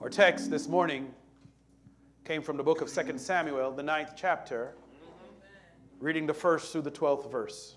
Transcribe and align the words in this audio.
Our 0.00 0.08
text 0.08 0.50
this 0.50 0.66
morning 0.66 1.12
came 2.24 2.40
from 2.40 2.56
the 2.56 2.62
book 2.62 2.80
of 2.80 2.90
2 2.90 3.18
Samuel, 3.18 3.70
the 3.70 3.82
ninth 3.82 4.12
chapter, 4.16 4.72
reading 5.98 6.26
the 6.26 6.32
first 6.32 6.72
through 6.72 6.82
the 6.82 6.90
12th 6.90 7.30
verse. 7.30 7.76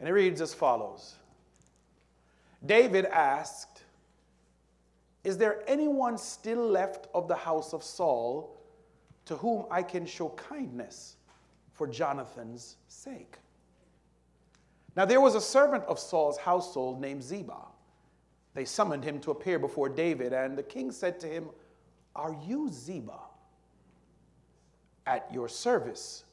And 0.00 0.08
it 0.08 0.12
reads 0.12 0.40
as 0.40 0.52
follows 0.52 1.14
David 2.66 3.04
asked, 3.04 3.84
Is 5.22 5.38
there 5.38 5.62
anyone 5.68 6.18
still 6.18 6.66
left 6.66 7.06
of 7.14 7.28
the 7.28 7.36
house 7.36 7.72
of 7.72 7.84
Saul 7.84 8.58
to 9.26 9.36
whom 9.36 9.66
I 9.70 9.84
can 9.84 10.06
show 10.06 10.30
kindness 10.30 11.14
for 11.74 11.86
Jonathan's 11.86 12.74
sake? 12.88 13.36
Now 14.96 15.04
there 15.04 15.20
was 15.20 15.36
a 15.36 15.40
servant 15.40 15.84
of 15.84 16.00
Saul's 16.00 16.38
household 16.38 17.00
named 17.00 17.22
Ziba. 17.22 17.69
They 18.54 18.64
summoned 18.64 19.04
him 19.04 19.20
to 19.20 19.30
appear 19.30 19.58
before 19.58 19.88
David, 19.88 20.32
and 20.32 20.56
the 20.56 20.62
king 20.62 20.90
said 20.90 21.20
to 21.20 21.26
him, 21.26 21.50
Are 22.16 22.36
you 22.46 22.70
Ziba? 22.70 23.20
At 25.06 25.32
your 25.32 25.48
service, 25.48 26.24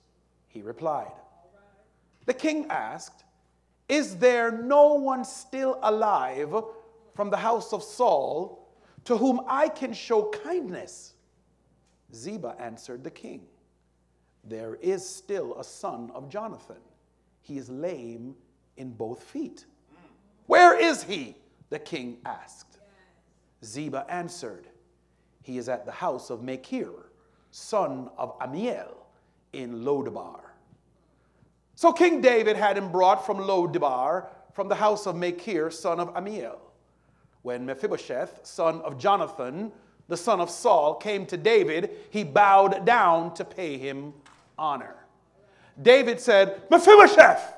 he 0.48 0.62
replied. 0.62 1.12
The 2.26 2.34
king 2.34 2.68
asked, 2.70 3.24
Is 3.88 4.18
there 4.18 4.52
no 4.52 4.96
one 4.96 5.24
still 5.24 5.80
alive 5.84 6.54
from 7.16 7.30
the 7.30 7.38
house 7.38 7.72
of 7.72 7.84
Saul 7.84 8.68
to 9.06 9.16
whom 9.16 9.42
I 9.48 9.70
can 9.70 9.94
show 9.94 10.32
kindness? 10.44 11.14
Ziba 12.14 12.56
answered 12.60 13.04
the 13.04 13.12
king, 13.12 13.46
There 14.44 14.76
is 14.76 15.08
still 15.08 15.58
a 15.60 15.64
son 15.64 16.12
of 16.14 16.30
Jonathan. 16.30 16.78
He 17.42 17.58
is 17.58 17.70
lame 17.70 18.36
in 18.76 18.92
both 18.92 19.24
feet. 19.24 19.66
Where 20.48 20.78
is 20.78 21.04
he? 21.04 21.36
The 21.70 21.80
king 21.80 22.18
asked. 22.26 22.80
Ziba 23.64 24.06
answered, 24.10 24.68
He 25.44 25.58
is 25.58 25.70
at 25.70 25.86
the 25.86 25.92
house 25.92 26.30
of 26.30 26.44
Machir, 26.44 27.12
son 27.52 28.10
of 28.18 28.36
Amiel, 28.42 29.08
in 29.54 29.84
Lodabar. 29.84 30.42
So 31.76 31.92
King 31.92 32.22
David 32.22 32.56
had 32.56 32.78
him 32.78 32.92
brought 32.92 33.26
from 33.26 33.38
Lodabar, 33.38 34.28
from 34.54 34.68
the 34.68 34.76
house 34.76 35.06
of 35.06 35.16
Machir, 35.16 35.70
son 35.70 36.00
of 36.00 36.16
Amiel. 36.16 36.60
When 37.44 37.66
Mephibosheth, 37.66 38.40
son 38.44 38.82
of 38.82 38.98
Jonathan, 38.98 39.72
the 40.08 40.18
son 40.18 40.40
of 40.40 40.50
Saul, 40.50 40.96
came 40.96 41.26
to 41.28 41.38
David, 41.38 41.92
he 42.10 42.24
bowed 42.24 42.86
down 42.86 43.34
to 43.36 43.46
pay 43.46 43.78
him 43.78 44.14
honor. 44.58 44.96
David 45.82 46.20
said, 46.20 46.64
Mephibosheth, 46.72 47.54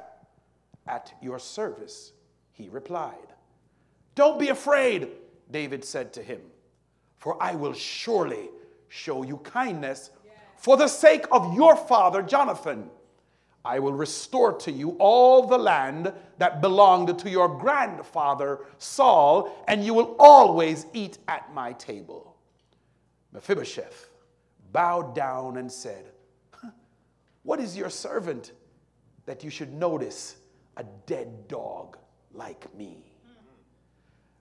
at 0.88 1.14
your 1.22 1.40
service, 1.40 2.12
he 2.52 2.68
replied. 2.70 3.16
Don't 4.20 4.38
be 4.38 4.50
afraid, 4.50 5.12
David 5.50 5.86
said 5.86 6.12
to 6.12 6.22
him, 6.22 6.42
for 7.20 7.42
I 7.42 7.56
will 7.56 7.72
surely 7.72 8.50
show 8.90 9.24
you 9.24 9.38
kindness 9.38 10.10
for 10.58 10.76
the 10.76 10.90
sake 10.90 11.26
of 11.32 11.56
your 11.56 11.78
father 11.78 12.22
Jonathan. 12.22 12.90
I 13.64 13.80
will 13.80 13.94
restore 13.94 14.52
to 14.58 14.74
you 14.74 14.98
all 15.00 15.48
the 15.48 15.58
land 15.58 16.12
that 16.38 16.60
belonged 16.60 17.18
to 17.18 17.30
your 17.30 17.48
grandfather 17.48 18.66
Saul, 18.78 19.56
and 19.70 19.86
you 19.86 19.94
will 19.94 20.18
always 20.20 20.86
eat 20.92 21.18
at 21.30 21.54
my 21.54 21.72
table. 21.72 22.36
Mephibosheth 23.32 24.10
bowed 24.74 25.16
down 25.16 25.56
and 25.56 25.72
said, 25.72 26.12
What 27.44 27.62
is 27.62 27.78
your 27.78 27.90
servant 27.90 28.52
that 29.26 29.46
you 29.46 29.50
should 29.50 29.72
notice 29.72 30.36
a 30.76 30.84
dead 31.06 31.48
dog 31.48 31.98
like 32.34 32.76
me? 32.76 33.09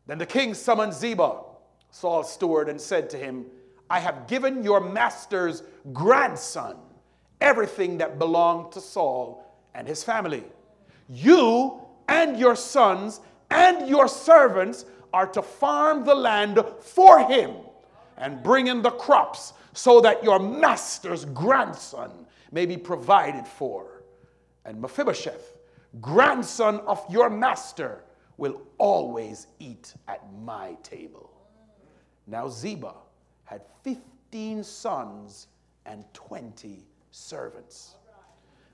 Then 0.08 0.18
the 0.18 0.26
king 0.26 0.54
summoned 0.54 0.94
Ziba, 0.94 1.42
Saul's 1.90 2.32
steward, 2.32 2.68
and 2.68 2.80
said 2.80 3.08
to 3.10 3.16
him, 3.16 3.46
I 3.90 4.00
have 4.00 4.26
given 4.26 4.64
your 4.64 4.80
master's 4.80 5.62
grandson 5.92 6.76
everything 7.40 7.98
that 7.98 8.18
belonged 8.18 8.72
to 8.72 8.80
Saul 8.80 9.44
and 9.74 9.86
his 9.86 10.02
family. 10.02 10.44
You 11.08 11.80
and 12.08 12.38
your 12.38 12.56
sons 12.56 13.20
and 13.50 13.86
your 13.88 14.08
servants 14.08 14.86
are 15.12 15.26
to 15.26 15.42
farm 15.42 16.04
the 16.04 16.14
land 16.14 16.58
for 16.80 17.20
him 17.28 17.52
and 18.16 18.42
bring 18.42 18.66
in 18.66 18.82
the 18.82 18.90
crops 18.90 19.52
so 19.74 20.00
that 20.00 20.24
your 20.24 20.38
master's 20.38 21.24
grandson 21.26 22.10
may 22.50 22.64
be 22.66 22.76
provided 22.76 23.46
for. 23.46 24.02
And 24.64 24.80
Mephibosheth, 24.80 25.58
grandson 26.00 26.80
of 26.80 27.04
your 27.10 27.30
master, 27.30 28.02
will 28.38 28.62
always 28.78 29.48
eat 29.58 29.92
at 30.06 30.22
my 30.42 30.76
table. 30.82 31.30
Now 32.26 32.48
Ziba 32.48 32.94
had 33.44 33.62
15 33.82 34.64
sons 34.64 35.48
and 35.84 36.04
20 36.14 36.86
servants. 37.10 37.96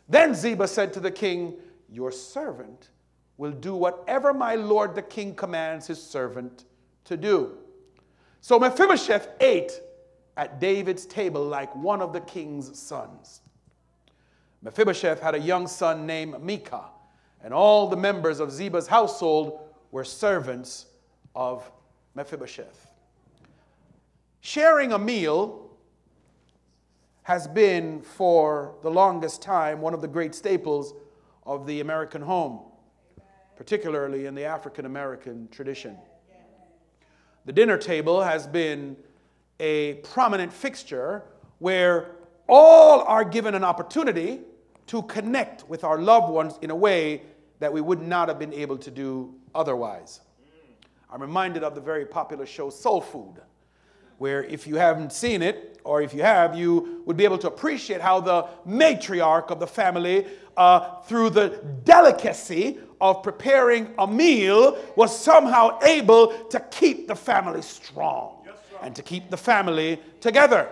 Then 0.08 0.34
Ziba 0.34 0.68
said 0.68 0.92
to 0.92 1.00
the 1.00 1.10
king, 1.10 1.54
Your 1.88 2.12
servant 2.12 2.90
will 3.38 3.52
do 3.52 3.74
whatever 3.74 4.32
my 4.32 4.54
lord 4.54 4.94
the 4.94 5.02
king 5.02 5.34
commands 5.34 5.86
his 5.86 6.00
servant 6.00 6.66
to 7.04 7.16
do. 7.16 7.56
So 8.40 8.58
Mephibosheth 8.58 9.28
ate 9.40 9.80
at 10.36 10.60
David's 10.60 11.06
table 11.06 11.42
like 11.42 11.74
one 11.74 12.02
of 12.02 12.12
the 12.12 12.20
king's 12.20 12.78
sons. 12.78 13.40
Mephibosheth 14.62 15.20
had 15.20 15.34
a 15.34 15.40
young 15.40 15.66
son 15.66 16.06
named 16.06 16.42
Micah 16.42 16.90
and 17.44 17.52
all 17.52 17.88
the 17.88 17.96
members 17.96 18.40
of 18.40 18.50
Ziba's 18.50 18.88
household 18.88 19.60
were 19.92 20.02
servants 20.02 20.86
of 21.36 21.70
Mephibosheth. 22.14 22.90
Sharing 24.40 24.92
a 24.92 24.98
meal 24.98 25.70
has 27.24 27.46
been, 27.46 28.00
for 28.00 28.74
the 28.82 28.90
longest 28.90 29.42
time, 29.42 29.82
one 29.82 29.92
of 29.92 30.00
the 30.00 30.08
great 30.08 30.34
staples 30.34 30.94
of 31.44 31.66
the 31.66 31.80
American 31.80 32.22
home, 32.22 32.60
particularly 33.56 34.24
in 34.24 34.34
the 34.34 34.44
African 34.44 34.86
American 34.86 35.48
tradition. 35.50 35.96
The 37.44 37.52
dinner 37.52 37.76
table 37.76 38.22
has 38.22 38.46
been 38.46 38.96
a 39.60 39.94
prominent 39.96 40.50
fixture 40.52 41.22
where 41.58 42.12
all 42.48 43.02
are 43.02 43.24
given 43.24 43.54
an 43.54 43.64
opportunity 43.64 44.40
to 44.86 45.02
connect 45.02 45.68
with 45.68 45.84
our 45.84 45.98
loved 45.98 46.32
ones 46.32 46.58
in 46.62 46.70
a 46.70 46.76
way 46.76 47.22
that 47.58 47.72
we 47.72 47.80
would 47.80 48.02
not 48.02 48.28
have 48.28 48.38
been 48.38 48.52
able 48.52 48.78
to 48.78 48.90
do 48.90 49.34
otherwise. 49.54 50.20
I'm 51.10 51.20
reminded 51.20 51.62
of 51.62 51.74
the 51.74 51.80
very 51.80 52.04
popular 52.04 52.46
show 52.46 52.70
Soul 52.70 53.00
Food, 53.00 53.40
where 54.18 54.44
if 54.44 54.66
you 54.66 54.76
haven't 54.76 55.12
seen 55.12 55.42
it, 55.42 55.80
or 55.84 56.02
if 56.02 56.14
you 56.14 56.22
have, 56.22 56.56
you 56.56 57.02
would 57.04 57.16
be 57.16 57.24
able 57.24 57.38
to 57.38 57.48
appreciate 57.48 58.00
how 58.00 58.20
the 58.20 58.46
matriarch 58.66 59.50
of 59.50 59.60
the 59.60 59.66
family, 59.66 60.26
uh, 60.56 61.00
through 61.02 61.30
the 61.30 61.60
delicacy 61.84 62.78
of 63.00 63.22
preparing 63.22 63.92
a 63.98 64.06
meal, 64.06 64.78
was 64.96 65.16
somehow 65.16 65.78
able 65.82 66.28
to 66.48 66.58
keep 66.70 67.06
the 67.06 67.14
family 67.14 67.62
strong 67.62 68.46
and 68.82 68.96
to 68.96 69.02
keep 69.02 69.30
the 69.30 69.36
family 69.36 70.00
together. 70.20 70.68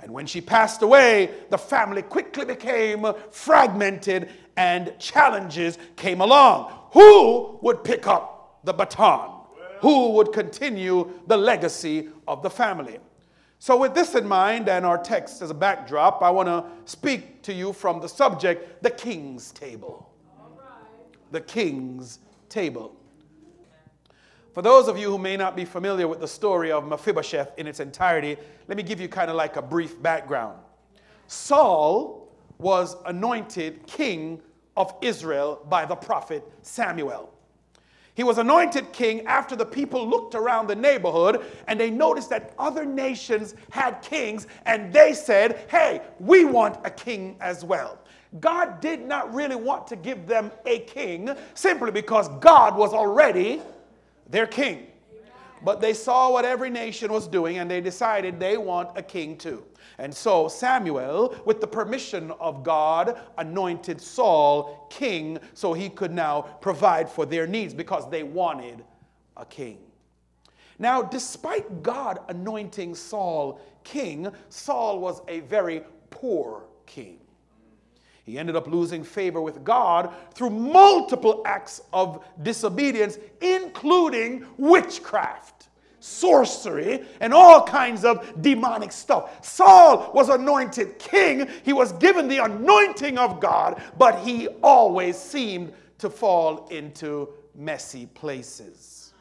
And 0.00 0.10
when 0.10 0.26
she 0.26 0.40
passed 0.40 0.82
away, 0.82 1.30
the 1.50 1.58
family 1.58 2.02
quickly 2.02 2.44
became 2.44 3.06
fragmented 3.30 4.28
and 4.56 4.98
challenges 4.98 5.78
came 5.96 6.20
along. 6.20 6.72
Who 6.92 7.58
would 7.62 7.84
pick 7.84 8.06
up 8.06 8.60
the 8.64 8.72
baton? 8.72 9.40
Who 9.80 10.12
would 10.12 10.32
continue 10.32 11.12
the 11.26 11.36
legacy 11.36 12.08
of 12.28 12.42
the 12.42 12.50
family? 12.50 12.98
So, 13.58 13.76
with 13.76 13.94
this 13.94 14.14
in 14.14 14.26
mind 14.26 14.68
and 14.68 14.84
our 14.84 14.98
text 14.98 15.40
as 15.40 15.50
a 15.50 15.54
backdrop, 15.54 16.22
I 16.22 16.30
want 16.30 16.48
to 16.48 16.64
speak 16.84 17.42
to 17.42 17.52
you 17.52 17.72
from 17.72 18.00
the 18.00 18.08
subject 18.08 18.82
the 18.82 18.90
King's 18.90 19.52
Table. 19.52 20.10
The 21.30 21.40
King's 21.40 22.18
Table. 22.48 22.96
For 24.52 24.62
those 24.62 24.86
of 24.86 24.98
you 24.98 25.10
who 25.10 25.18
may 25.18 25.36
not 25.36 25.56
be 25.56 25.64
familiar 25.64 26.06
with 26.06 26.20
the 26.20 26.28
story 26.28 26.70
of 26.70 26.86
Mephibosheth 26.86 27.52
in 27.56 27.66
its 27.66 27.80
entirety, 27.80 28.36
let 28.68 28.76
me 28.76 28.82
give 28.82 29.00
you 29.00 29.08
kind 29.08 29.30
of 29.30 29.36
like 29.36 29.56
a 29.56 29.62
brief 29.62 30.00
background. 30.02 30.58
Saul 31.26 32.28
was 32.58 32.96
anointed 33.06 33.86
king 33.86 34.42
of 34.76 34.94
Israel 35.02 35.64
by 35.68 35.84
the 35.84 35.96
prophet 35.96 36.46
Samuel. 36.62 37.32
He 38.14 38.24
was 38.24 38.36
anointed 38.38 38.92
king 38.92 39.26
after 39.26 39.56
the 39.56 39.64
people 39.64 40.06
looked 40.06 40.34
around 40.34 40.66
the 40.66 40.76
neighborhood 40.76 41.44
and 41.66 41.80
they 41.80 41.90
noticed 41.90 42.28
that 42.30 42.52
other 42.58 42.84
nations 42.84 43.54
had 43.70 44.02
kings 44.02 44.46
and 44.66 44.92
they 44.92 45.14
said, 45.14 45.64
Hey, 45.70 46.02
we 46.20 46.44
want 46.44 46.78
a 46.84 46.90
king 46.90 47.36
as 47.40 47.64
well. 47.64 47.98
God 48.40 48.80
did 48.80 49.06
not 49.06 49.32
really 49.32 49.56
want 49.56 49.86
to 49.88 49.96
give 49.96 50.26
them 50.26 50.50
a 50.66 50.80
king 50.80 51.30
simply 51.54 51.90
because 51.90 52.28
God 52.40 52.76
was 52.76 52.92
already 52.92 53.62
their 54.28 54.46
king. 54.46 54.86
But 55.64 55.80
they 55.80 55.94
saw 55.94 56.30
what 56.32 56.44
every 56.44 56.70
nation 56.70 57.12
was 57.12 57.28
doing 57.28 57.58
and 57.58 57.70
they 57.70 57.80
decided 57.80 58.40
they 58.40 58.56
want 58.56 58.96
a 58.96 59.02
king 59.02 59.36
too. 59.36 59.64
And 59.98 60.12
so 60.12 60.48
Samuel, 60.48 61.36
with 61.44 61.60
the 61.60 61.66
permission 61.66 62.32
of 62.40 62.64
God, 62.64 63.20
anointed 63.38 64.00
Saul 64.00 64.86
king 64.90 65.38
so 65.54 65.72
he 65.72 65.88
could 65.88 66.12
now 66.12 66.42
provide 66.60 67.08
for 67.08 67.26
their 67.26 67.46
needs 67.46 67.74
because 67.74 68.10
they 68.10 68.22
wanted 68.22 68.84
a 69.36 69.44
king. 69.44 69.78
Now, 70.78 71.02
despite 71.02 71.82
God 71.82 72.18
anointing 72.28 72.94
Saul 72.94 73.60
king, 73.84 74.28
Saul 74.48 74.98
was 74.98 75.22
a 75.28 75.40
very 75.40 75.82
poor 76.10 76.64
king. 76.86 77.18
He 78.24 78.38
ended 78.38 78.54
up 78.54 78.68
losing 78.68 79.02
favor 79.02 79.40
with 79.40 79.64
God 79.64 80.14
through 80.34 80.50
multiple 80.50 81.42
acts 81.44 81.82
of 81.92 82.24
disobedience, 82.42 83.18
including 83.40 84.46
witchcraft, 84.56 85.51
sorcery, 86.02 87.04
and 87.20 87.32
all 87.32 87.64
kinds 87.64 88.04
of 88.04 88.42
demonic 88.42 88.90
stuff. 88.90 89.44
Saul 89.44 90.10
was 90.12 90.28
anointed 90.30 90.98
king. 90.98 91.48
He 91.62 91.72
was 91.72 91.92
given 91.92 92.26
the 92.26 92.38
anointing 92.38 93.18
of 93.18 93.38
God, 93.38 93.80
but 93.96 94.18
he 94.18 94.48
always 94.64 95.16
seemed 95.16 95.72
to 95.98 96.10
fall 96.10 96.66
into 96.68 97.28
messy 97.54 98.06
places. 98.06 99.14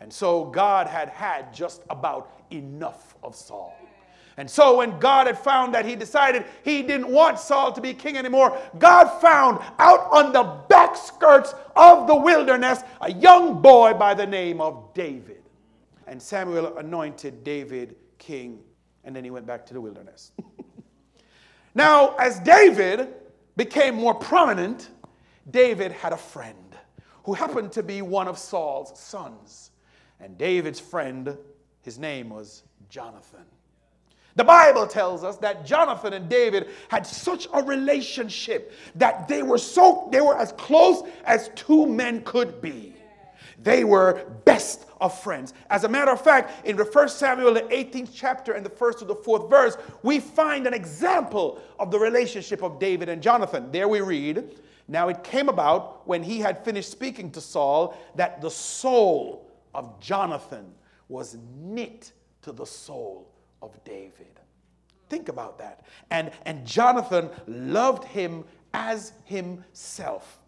And 0.00 0.12
so 0.12 0.46
God 0.46 0.88
had 0.88 1.10
had 1.10 1.54
just 1.54 1.82
about 1.90 2.42
enough 2.50 3.14
of 3.22 3.36
Saul. 3.36 3.76
And 4.36 4.50
so 4.50 4.78
when 4.78 4.98
God 4.98 5.28
had 5.28 5.38
found 5.38 5.74
that 5.74 5.84
he 5.84 5.94
decided 5.94 6.44
he 6.64 6.82
didn't 6.82 7.08
want 7.08 7.38
Saul 7.38 7.72
to 7.72 7.80
be 7.80 7.94
king 7.94 8.16
anymore, 8.16 8.58
God 8.78 9.20
found 9.20 9.60
out 9.78 10.08
on 10.10 10.32
the 10.32 10.42
back 10.68 10.96
skirts 10.96 11.54
of 11.76 12.08
the 12.08 12.16
wilderness 12.16 12.80
a 13.00 13.12
young 13.12 13.60
boy 13.60 13.94
by 13.94 14.14
the 14.14 14.26
name 14.26 14.60
of 14.60 14.92
David. 14.94 15.39
And 16.10 16.20
Samuel 16.20 16.76
anointed 16.76 17.44
David 17.44 17.94
king, 18.18 18.58
and 19.04 19.14
then 19.14 19.22
he 19.22 19.30
went 19.30 19.46
back 19.46 19.64
to 19.66 19.74
the 19.74 19.80
wilderness. 19.80 20.32
now, 21.76 22.16
as 22.16 22.40
David 22.40 23.14
became 23.56 23.94
more 23.94 24.14
prominent, 24.14 24.90
David 25.52 25.92
had 25.92 26.12
a 26.12 26.16
friend 26.16 26.76
who 27.22 27.32
happened 27.32 27.70
to 27.72 27.84
be 27.84 28.02
one 28.02 28.26
of 28.26 28.38
Saul's 28.38 28.98
sons. 28.98 29.70
And 30.18 30.36
David's 30.36 30.80
friend, 30.80 31.38
his 31.82 31.96
name 31.96 32.30
was 32.30 32.64
Jonathan. 32.88 33.44
The 34.34 34.42
Bible 34.42 34.88
tells 34.88 35.22
us 35.22 35.36
that 35.36 35.64
Jonathan 35.64 36.14
and 36.14 36.28
David 36.28 36.70
had 36.88 37.06
such 37.06 37.46
a 37.54 37.62
relationship 37.62 38.72
that 38.96 39.28
they 39.28 39.44
were 39.44 39.58
so 39.58 40.08
they 40.10 40.20
were 40.20 40.36
as 40.36 40.50
close 40.52 41.08
as 41.24 41.50
two 41.54 41.86
men 41.86 42.22
could 42.22 42.60
be. 42.60 42.89
They 43.62 43.84
were 43.84 44.24
best 44.44 44.86
of 45.00 45.18
friends. 45.18 45.54
As 45.68 45.84
a 45.84 45.88
matter 45.88 46.12
of 46.12 46.20
fact, 46.20 46.66
in 46.66 46.76
the 46.76 46.84
first 46.84 47.18
Samuel, 47.18 47.54
the 47.54 47.62
18th 47.62 48.10
chapter 48.14 48.52
and 48.52 48.64
the 48.64 48.70
first 48.70 48.98
to 49.00 49.04
the 49.04 49.14
fourth 49.14 49.50
verse, 49.50 49.76
we 50.02 50.20
find 50.20 50.66
an 50.66 50.74
example 50.74 51.60
of 51.78 51.90
the 51.90 51.98
relationship 51.98 52.62
of 52.62 52.78
David 52.78 53.08
and 53.08 53.22
Jonathan. 53.22 53.70
There 53.70 53.88
we 53.88 54.00
read, 54.00 54.60
Now 54.88 55.08
it 55.08 55.22
came 55.22 55.48
about 55.48 56.06
when 56.06 56.22
he 56.22 56.38
had 56.40 56.64
finished 56.64 56.90
speaking 56.90 57.30
to 57.32 57.40
Saul 57.40 57.96
that 58.14 58.40
the 58.40 58.50
soul 58.50 59.50
of 59.74 60.00
Jonathan 60.00 60.72
was 61.08 61.36
knit 61.58 62.12
to 62.42 62.52
the 62.52 62.66
soul 62.66 63.30
of 63.62 63.82
David. 63.84 64.40
Think 65.08 65.28
about 65.28 65.58
that. 65.58 65.84
And, 66.10 66.30
and 66.46 66.66
Jonathan 66.66 67.30
loved 67.46 68.04
him 68.04 68.44
as 68.72 69.12
himself. 69.24 70.40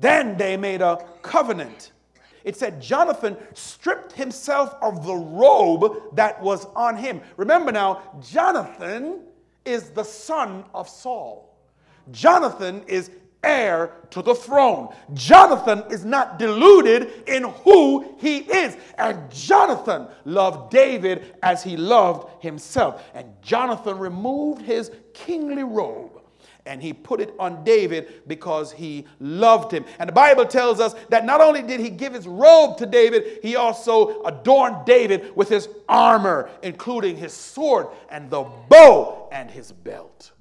Then 0.00 0.36
they 0.36 0.56
made 0.56 0.80
a 0.80 1.04
covenant. 1.22 1.92
It 2.42 2.56
said 2.56 2.80
Jonathan 2.80 3.36
stripped 3.54 4.12
himself 4.12 4.74
of 4.80 5.04
the 5.04 5.14
robe 5.14 6.16
that 6.16 6.40
was 6.42 6.66
on 6.74 6.96
him. 6.96 7.20
Remember 7.36 7.70
now, 7.70 8.02
Jonathan 8.20 9.20
is 9.64 9.90
the 9.90 10.04
son 10.04 10.64
of 10.72 10.88
Saul. 10.88 11.54
Jonathan 12.10 12.82
is 12.86 13.10
heir 13.44 13.92
to 14.10 14.22
the 14.22 14.34
throne. 14.34 14.88
Jonathan 15.12 15.84
is 15.90 16.04
not 16.04 16.38
deluded 16.38 17.28
in 17.28 17.44
who 17.44 18.14
he 18.18 18.38
is. 18.38 18.76
And 18.96 19.30
Jonathan 19.30 20.08
loved 20.24 20.70
David 20.70 21.36
as 21.42 21.62
he 21.62 21.76
loved 21.76 22.42
himself. 22.42 23.02
And 23.14 23.26
Jonathan 23.42 23.98
removed 23.98 24.62
his 24.62 24.90
kingly 25.12 25.62
robe 25.64 26.19
and 26.66 26.82
he 26.82 26.92
put 26.92 27.20
it 27.20 27.34
on 27.38 27.64
David 27.64 28.22
because 28.26 28.72
he 28.72 29.06
loved 29.18 29.72
him. 29.72 29.84
And 29.98 30.08
the 30.08 30.12
Bible 30.12 30.44
tells 30.44 30.80
us 30.80 30.94
that 31.08 31.24
not 31.24 31.40
only 31.40 31.62
did 31.62 31.80
he 31.80 31.90
give 31.90 32.12
his 32.12 32.26
robe 32.26 32.76
to 32.78 32.86
David, 32.86 33.40
he 33.42 33.56
also 33.56 34.22
adorned 34.22 34.84
David 34.84 35.34
with 35.34 35.48
his 35.48 35.68
armor, 35.88 36.50
including 36.62 37.16
his 37.16 37.32
sword 37.32 37.88
and 38.10 38.30
the 38.30 38.44
bow 38.68 39.28
and 39.32 39.50
his 39.50 39.72
belt. 39.72 40.32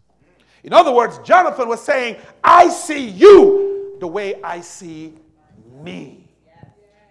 In 0.63 0.73
other 0.73 0.91
words, 0.91 1.19
Jonathan 1.19 1.69
was 1.69 1.81
saying, 1.81 2.17
I 2.43 2.69
see 2.69 3.07
you 3.07 3.97
the 3.99 4.07
way 4.07 4.41
I 4.43 4.61
see 4.61 5.13
me. 5.81 6.27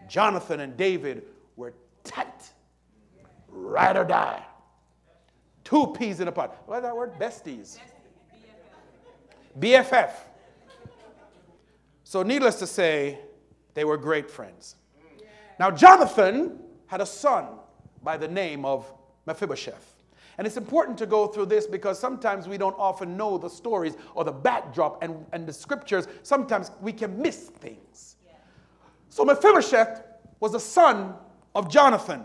Jonathan 0.08 0.60
and 0.60 0.76
David 0.76 1.22
were 1.56 1.74
tight, 2.04 2.50
ride 3.48 3.96
or 3.96 4.04
die. 4.04 4.42
Two 5.64 5.88
peas 5.98 6.20
in 6.20 6.28
a 6.28 6.32
pot. 6.32 6.62
What 6.66 6.78
is 6.78 6.82
that 6.82 6.96
word? 6.96 7.18
Besties. 7.18 7.78
BFF. 9.58 10.10
So, 12.04 12.22
needless 12.22 12.58
to 12.60 12.66
say, 12.66 13.18
they 13.74 13.84
were 13.84 13.96
great 13.96 14.30
friends. 14.30 14.76
Now, 15.58 15.70
Jonathan 15.70 16.58
had 16.86 17.00
a 17.00 17.06
son 17.06 17.46
by 18.02 18.16
the 18.16 18.28
name 18.28 18.64
of 18.64 18.90
Mephibosheth. 19.26 19.94
And 20.38 20.46
it's 20.46 20.56
important 20.56 20.96
to 20.98 21.06
go 21.06 21.26
through 21.26 21.46
this 21.46 21.66
because 21.66 21.98
sometimes 21.98 22.46
we 22.46 22.56
don't 22.56 22.76
often 22.78 23.16
know 23.16 23.38
the 23.38 23.50
stories 23.50 23.96
or 24.14 24.22
the 24.22 24.32
backdrop 24.32 25.02
and, 25.02 25.26
and 25.32 25.46
the 25.46 25.52
scriptures. 25.52 26.06
Sometimes 26.22 26.70
we 26.80 26.92
can 26.92 27.20
miss 27.20 27.48
things. 27.48 28.16
So 29.08 29.24
Mephibosheth 29.24 30.02
was 30.38 30.52
the 30.52 30.60
son 30.60 31.14
of 31.54 31.68
Jonathan. 31.68 32.24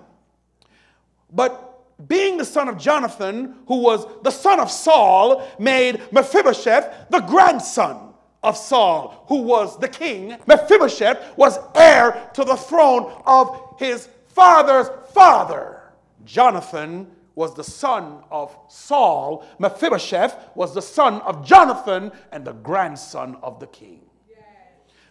But 1.31 1.72
being 2.07 2.37
the 2.37 2.45
son 2.45 2.67
of 2.67 2.77
Jonathan, 2.77 3.55
who 3.67 3.77
was 3.77 4.05
the 4.23 4.31
son 4.31 4.59
of 4.59 4.71
Saul, 4.71 5.47
made 5.59 6.01
Mephibosheth 6.11 7.09
the 7.09 7.19
grandson 7.19 8.13
of 8.41 8.57
Saul, 8.57 9.25
who 9.27 9.41
was 9.41 9.79
the 9.79 9.87
king. 9.87 10.35
Mephibosheth 10.47 11.37
was 11.37 11.59
heir 11.75 12.29
to 12.33 12.43
the 12.43 12.57
throne 12.57 13.11
of 13.25 13.75
his 13.77 14.09
father's 14.27 14.89
father. 15.13 15.81
Jonathan 16.25 17.09
was 17.35 17.55
the 17.55 17.63
son 17.63 18.23
of 18.29 18.55
Saul. 18.67 19.45
Mephibosheth 19.59 20.35
was 20.55 20.73
the 20.73 20.81
son 20.81 21.21
of 21.21 21.45
Jonathan 21.45 22.11
and 22.31 22.45
the 22.45 22.53
grandson 22.53 23.37
of 23.41 23.59
the 23.59 23.67
king. 23.67 24.01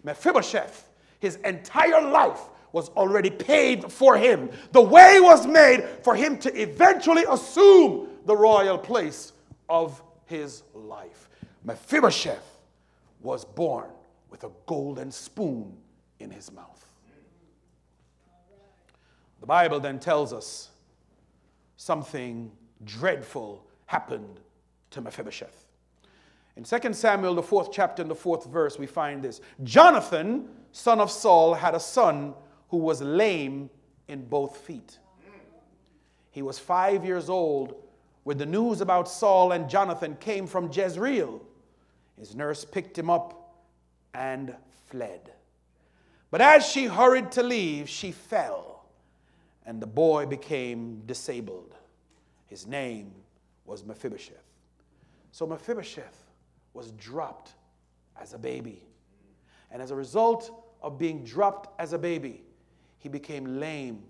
Mephibosheth, 0.04 0.88
his 1.20 1.36
entire 1.36 2.02
life 2.02 2.40
was 2.72 2.88
already 2.90 3.30
paid 3.30 3.92
for 3.92 4.16
him. 4.16 4.50
The 4.72 4.80
way 4.80 5.20
was 5.20 5.46
made 5.46 5.84
for 6.02 6.14
him 6.14 6.38
to 6.38 6.60
eventually 6.60 7.24
assume 7.28 8.08
the 8.24 8.36
royal 8.36 8.78
place 8.78 9.32
of 9.68 10.02
his 10.26 10.62
life. 10.74 11.28
Mephibosheth 11.64 12.58
was 13.20 13.44
born 13.44 13.90
with 14.30 14.44
a 14.44 14.50
golden 14.66 15.12
spoon 15.12 15.76
in 16.18 16.30
his 16.30 16.50
mouth. 16.50 16.68
The 19.40 19.46
Bible 19.46 19.80
then 19.80 19.98
tells 19.98 20.32
us 20.32 20.70
something 21.76 22.50
dreadful 22.84 23.66
happened 23.86 24.40
to 24.90 25.00
Mephibosheth. 25.00 25.66
In 26.56 26.64
2 26.64 26.92
Samuel, 26.92 27.34
the 27.34 27.42
fourth 27.42 27.72
chapter 27.72 28.02
and 28.02 28.10
the 28.10 28.14
fourth 28.14 28.46
verse, 28.46 28.78
we 28.78 28.86
find 28.86 29.22
this 29.22 29.40
Jonathan, 29.64 30.48
son 30.72 31.00
of 31.00 31.10
Saul, 31.10 31.54
had 31.54 31.74
a 31.74 31.80
son 31.80 32.34
who 32.72 32.78
was 32.78 33.02
lame 33.02 33.68
in 34.08 34.24
both 34.24 34.56
feet. 34.56 34.98
He 36.30 36.40
was 36.40 36.58
five 36.58 37.04
years 37.04 37.28
old 37.28 37.74
when 38.24 38.38
the 38.38 38.46
news 38.46 38.80
about 38.80 39.10
Saul 39.10 39.52
and 39.52 39.68
Jonathan 39.68 40.16
came 40.18 40.46
from 40.46 40.72
Jezreel. 40.72 41.42
His 42.18 42.34
nurse 42.34 42.64
picked 42.64 42.98
him 42.98 43.10
up 43.10 43.58
and 44.14 44.56
fled. 44.86 45.32
But 46.30 46.40
as 46.40 46.66
she 46.66 46.86
hurried 46.86 47.30
to 47.32 47.42
leave, 47.42 47.90
she 47.90 48.10
fell 48.10 48.86
and 49.66 49.78
the 49.78 49.86
boy 49.86 50.24
became 50.24 51.02
disabled. 51.04 51.74
His 52.46 52.66
name 52.66 53.12
was 53.66 53.84
Mephibosheth. 53.84 54.48
So 55.30 55.46
Mephibosheth 55.46 56.24
was 56.72 56.92
dropped 56.92 57.52
as 58.18 58.32
a 58.32 58.38
baby. 58.38 58.82
And 59.70 59.82
as 59.82 59.90
a 59.90 59.94
result 59.94 60.50
of 60.80 60.98
being 60.98 61.22
dropped 61.22 61.78
as 61.78 61.92
a 61.92 61.98
baby, 61.98 62.44
he 63.02 63.08
became 63.08 63.58
lame 63.58 64.00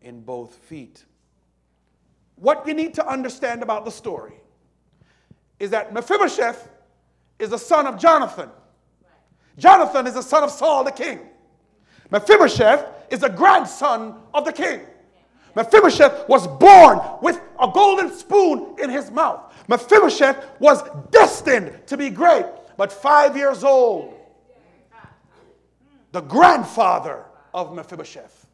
in 0.00 0.20
both 0.20 0.54
feet. 0.54 1.04
What 2.36 2.64
you 2.68 2.72
need 2.72 2.94
to 2.94 3.06
understand 3.06 3.64
about 3.64 3.84
the 3.84 3.90
story 3.90 4.34
is 5.58 5.70
that 5.70 5.92
Mephibosheth 5.92 6.68
is 7.40 7.50
the 7.50 7.58
son 7.58 7.88
of 7.88 7.98
Jonathan. 7.98 8.48
Jonathan 9.58 10.06
is 10.06 10.14
the 10.14 10.22
son 10.22 10.44
of 10.44 10.52
Saul 10.52 10.84
the 10.84 10.92
king. 10.92 11.18
Mephibosheth 12.12 12.86
is 13.10 13.18
the 13.18 13.28
grandson 13.28 14.14
of 14.32 14.44
the 14.44 14.52
king. 14.52 14.82
Mephibosheth 15.56 16.28
was 16.28 16.46
born 16.46 17.00
with 17.20 17.40
a 17.60 17.68
golden 17.74 18.12
spoon 18.14 18.76
in 18.80 18.88
his 18.88 19.10
mouth. 19.10 19.52
Mephibosheth 19.66 20.46
was 20.60 20.80
destined 21.10 21.84
to 21.88 21.96
be 21.96 22.08
great, 22.08 22.46
but 22.76 22.92
five 22.92 23.36
years 23.36 23.64
old, 23.64 24.14
the 26.12 26.20
grandfather 26.20 27.24
of 27.54 27.74
Mephibosheth 27.74 28.48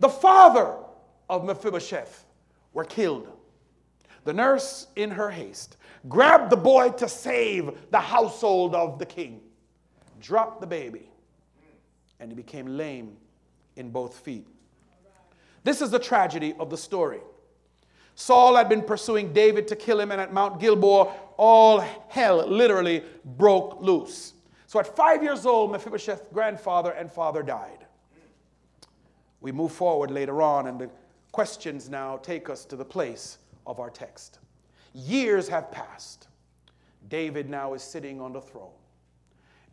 the 0.00 0.08
father 0.08 0.74
of 1.28 1.44
Mephibosheth, 1.44 2.24
were 2.72 2.84
killed. 2.84 3.28
The 4.24 4.32
nurse, 4.32 4.88
in 4.96 5.10
her 5.10 5.30
haste, 5.30 5.76
grabbed 6.08 6.50
the 6.50 6.56
boy 6.56 6.90
to 6.90 7.08
save 7.08 7.70
the 7.90 8.00
household 8.00 8.74
of 8.74 8.98
the 8.98 9.06
king, 9.06 9.40
dropped 10.20 10.60
the 10.60 10.66
baby, 10.66 11.08
and 12.20 12.30
he 12.30 12.34
became 12.34 12.76
lame 12.76 13.16
in 13.76 13.90
both 13.90 14.18
feet. 14.18 14.46
This 15.62 15.80
is 15.80 15.90
the 15.90 15.98
tragedy 15.98 16.54
of 16.58 16.68
the 16.68 16.76
story. 16.76 17.20
Saul 18.16 18.56
had 18.56 18.68
been 18.68 18.82
pursuing 18.82 19.32
David 19.32 19.66
to 19.68 19.76
kill 19.76 20.00
him, 20.00 20.12
and 20.12 20.20
at 20.20 20.32
Mount 20.32 20.60
Gilboa, 20.60 21.12
all 21.36 21.80
hell 22.08 22.46
literally 22.46 23.02
broke 23.24 23.80
loose. 23.80 24.34
So 24.66 24.78
at 24.78 24.94
five 24.94 25.22
years 25.22 25.46
old, 25.46 25.72
Mephibosheth's 25.72 26.28
grandfather 26.32 26.90
and 26.92 27.10
father 27.10 27.42
died. 27.42 27.83
We 29.44 29.52
move 29.52 29.72
forward 29.72 30.10
later 30.10 30.40
on, 30.40 30.68
and 30.68 30.80
the 30.80 30.88
questions 31.30 31.90
now 31.90 32.16
take 32.16 32.48
us 32.48 32.64
to 32.64 32.76
the 32.76 32.84
place 32.84 33.36
of 33.66 33.78
our 33.78 33.90
text. 33.90 34.38
Years 34.94 35.48
have 35.48 35.70
passed. 35.70 36.28
David 37.10 37.50
now 37.50 37.74
is 37.74 37.82
sitting 37.82 38.22
on 38.22 38.32
the 38.32 38.40
throne. 38.40 38.72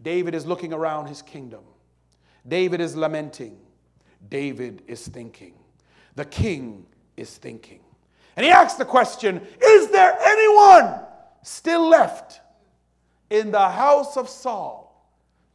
David 0.01 0.35
is 0.35 0.45
looking 0.45 0.73
around 0.73 1.07
his 1.07 1.21
kingdom. 1.21 1.61
David 2.45 2.81
is 2.81 2.97
lamenting. 2.97 3.57
David 4.29 4.83
is 4.87 5.07
thinking. 5.07 5.53
The 6.15 6.25
king 6.25 6.85
is 7.15 7.37
thinking. 7.37 7.79
And 8.35 8.45
he 8.45 8.51
asks 8.51 8.77
the 8.77 8.83
question 8.83 9.39
Is 9.63 9.87
there 9.87 10.17
anyone 10.21 10.99
still 11.43 11.87
left 11.87 12.41
in 13.29 13.51
the 13.51 13.69
house 13.69 14.17
of 14.17 14.27
Saul 14.27 15.09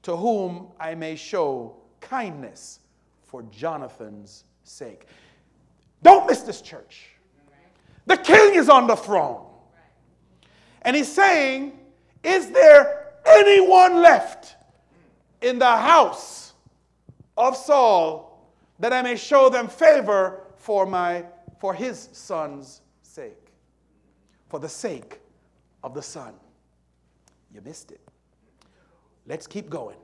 to 0.04 0.16
whom 0.16 0.68
I 0.80 0.94
may 0.94 1.16
show 1.16 1.76
kindness 2.00 2.78
for 3.26 3.42
Jonathan's 3.45 4.45
sake? 4.64 5.06
Don't 6.02 6.26
miss 6.26 6.42
this 6.42 6.61
church. 6.61 7.09
The 8.06 8.16
king 8.16 8.54
is 8.54 8.68
on 8.68 8.87
the 8.87 8.97
throne. 8.97 9.45
And 10.83 10.95
he's 10.95 11.11
saying, 11.11 11.78
Is 12.23 12.50
there 12.50 13.14
anyone 13.26 14.02
left 14.02 14.54
in 15.42 15.59
the 15.59 15.76
house 15.76 16.52
of 17.37 17.56
Saul 17.56 18.50
that 18.78 18.92
I 18.92 19.02
may 19.02 19.16
show 19.16 19.49
them 19.49 19.68
favor 19.68 20.45
for, 20.56 20.87
my, 20.87 21.25
for 21.59 21.75
his 21.75 22.09
son's 22.12 22.83
sake? 23.02 23.52
For 24.49 24.61
the 24.61 24.68
sake 24.68 25.21
of 25.83 25.92
the 25.92 26.02
son. 26.02 26.35
You 27.52 27.61
missed 27.62 27.90
it. 27.90 28.00
Let's 29.26 29.47
keep 29.47 29.68
going. 29.68 29.97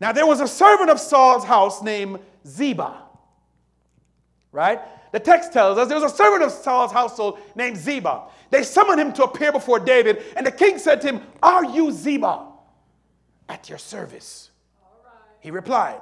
Now, 0.00 0.12
there 0.12 0.26
was 0.26 0.40
a 0.40 0.48
servant 0.48 0.90
of 0.90 1.00
Saul's 1.00 1.44
house 1.44 1.82
named 1.82 2.18
Ziba. 2.46 3.02
Right? 4.52 4.80
The 5.12 5.20
text 5.20 5.52
tells 5.52 5.78
us 5.78 5.88
there 5.88 5.98
was 5.98 6.12
a 6.12 6.14
servant 6.14 6.42
of 6.42 6.50
Saul's 6.50 6.92
household 6.92 7.38
named 7.54 7.76
Ziba. 7.76 8.24
They 8.50 8.62
summoned 8.62 9.00
him 9.00 9.12
to 9.14 9.24
appear 9.24 9.52
before 9.52 9.78
David, 9.78 10.22
and 10.36 10.46
the 10.46 10.52
king 10.52 10.78
said 10.78 11.00
to 11.02 11.08
him, 11.08 11.22
Are 11.42 11.64
you 11.64 11.90
Ziba? 11.90 12.46
At 13.48 13.68
your 13.68 13.78
service. 13.78 14.50
He 15.40 15.50
replied. 15.50 16.00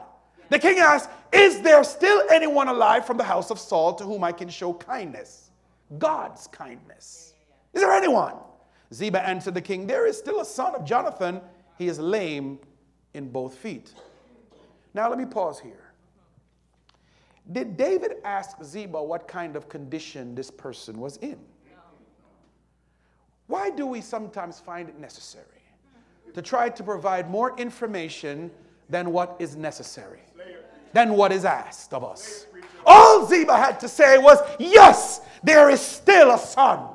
The 0.49 0.59
king 0.59 0.79
asked, 0.79 1.11
Is 1.33 1.61
there 1.61 1.85
still 1.85 2.23
anyone 2.31 2.69
alive 2.69 3.07
from 3.07 3.17
the 3.17 3.25
house 3.25 3.51
of 3.51 3.59
Saul 3.59 3.95
to 3.95 4.05
whom 4.05 4.25
I 4.25 4.33
can 4.33 4.49
show 4.49 4.73
kindness? 4.73 5.51
God's 5.99 6.47
kindness. 6.49 7.35
Is 7.73 7.83
there 7.83 7.93
anyone? 7.93 8.35
Ziba 8.93 9.27
answered 9.27 9.55
the 9.55 9.61
king, 9.61 9.87
There 9.87 10.07
is 10.07 10.19
still 10.19 10.41
a 10.41 10.45
son 10.45 10.75
of 10.75 10.85
Jonathan. 10.85 11.41
He 11.79 11.89
is 11.89 11.99
lame 11.99 12.59
in 13.15 13.29
both 13.29 13.57
feet. 13.57 13.93
Now 14.93 15.09
let 15.09 15.19
me 15.19 15.25
pause 15.25 15.59
here. 15.59 15.93
Did 17.53 17.77
David 17.77 18.17
ask 18.25 18.63
Ziba 18.63 19.03
what 19.03 19.29
kind 19.29 19.57
of 19.57 19.69
condition 19.69 20.35
this 20.35 20.51
person 20.51 20.99
was 20.99 21.17
in? 21.19 21.39
Why 23.47 23.71
do 23.71 23.87
we 23.87 24.01
sometimes 24.01 24.59
find 24.59 24.89
it 24.89 24.99
necessary 24.99 25.45
to 26.33 26.41
try 26.41 26.71
to 26.71 26.83
provide 26.83 27.31
more 27.31 27.59
information 27.59 28.51
than 28.89 29.13
what 29.13 29.37
is 29.39 29.57
necessary, 29.57 30.21
than 30.93 31.13
what 31.13 31.33
is 31.33 31.45
asked 31.45 31.93
of 31.93 32.05
us? 32.05 32.47
All 32.87 33.27
Ziba 33.27 33.57
had 33.57 33.79
to 33.81 33.89
say 33.89 34.17
was, 34.17 34.39
Yes, 34.59 35.21
there 35.43 35.69
is 35.69 35.81
still 35.81 36.33
a 36.33 36.39
son 36.39 36.94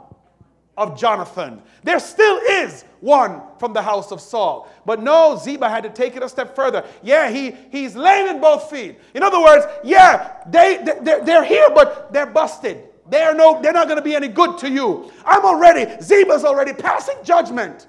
of 0.80 0.98
Jonathan. 0.98 1.62
There 1.84 2.00
still 2.00 2.38
is 2.38 2.86
one 3.02 3.42
from 3.60 3.74
the 3.74 3.82
house 3.82 4.14
of 4.14 4.22
Saul. 4.22 4.72
But 4.86 5.04
no, 5.04 5.38
Ziba 5.38 5.70
had 5.70 5.84
to 5.84 5.90
take 5.90 6.16
it 6.16 6.24
a 6.24 6.30
step 6.30 6.56
further. 6.56 6.86
Yeah, 7.04 7.30
he, 7.30 7.54
he's 7.70 7.98
lame 7.98 8.28
in 8.28 8.42
both 8.42 8.70
feet. 8.70 8.98
In 9.14 9.22
other 9.22 9.42
words, 9.42 9.66
yeah, 9.84 10.38
they, 10.48 10.78
they, 10.78 11.20
they're 11.22 11.44
here, 11.44 11.68
but 11.76 12.14
they're 12.14 12.26
busted. 12.26 12.86
They're, 13.10 13.36
no, 13.36 13.62
they're 13.62 13.74
not 13.74 13.88
going 13.88 13.98
to 13.98 14.04
be 14.04 14.16
any 14.16 14.30
good 14.30 14.58
to 14.60 14.70
you. 14.70 15.12
I'm 15.26 15.44
already, 15.44 16.02
Ziba's 16.02 16.46
already 16.46 16.74
passing 16.74 17.18
judgment 17.24 17.88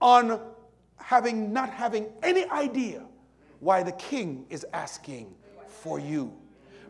on 0.00 0.40
having 0.96 1.52
not 1.52 1.68
having 1.68 2.06
any 2.22 2.48
idea 2.48 3.02
why 3.60 3.82
the 3.82 3.92
king 3.92 4.46
is 4.48 4.64
asking 4.72 5.34
for 5.68 6.00
you. 6.00 6.32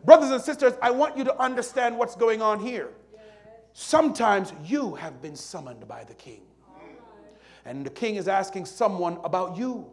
Brothers 0.05 0.31
and 0.31 0.41
sisters, 0.41 0.73
I 0.81 0.91
want 0.91 1.17
you 1.17 1.25
to 1.25 1.37
understand 1.41 1.97
what's 1.97 2.15
going 2.15 2.41
on 2.41 2.59
here. 2.59 2.91
Sometimes 3.73 4.53
you 4.63 4.95
have 4.95 5.21
been 5.21 5.35
summoned 5.35 5.87
by 5.87 6.03
the 6.03 6.13
king. 6.13 6.41
And 7.65 7.85
the 7.85 7.89
king 7.89 8.15
is 8.15 8.27
asking 8.27 8.65
someone 8.65 9.17
about 9.23 9.57
you. 9.57 9.85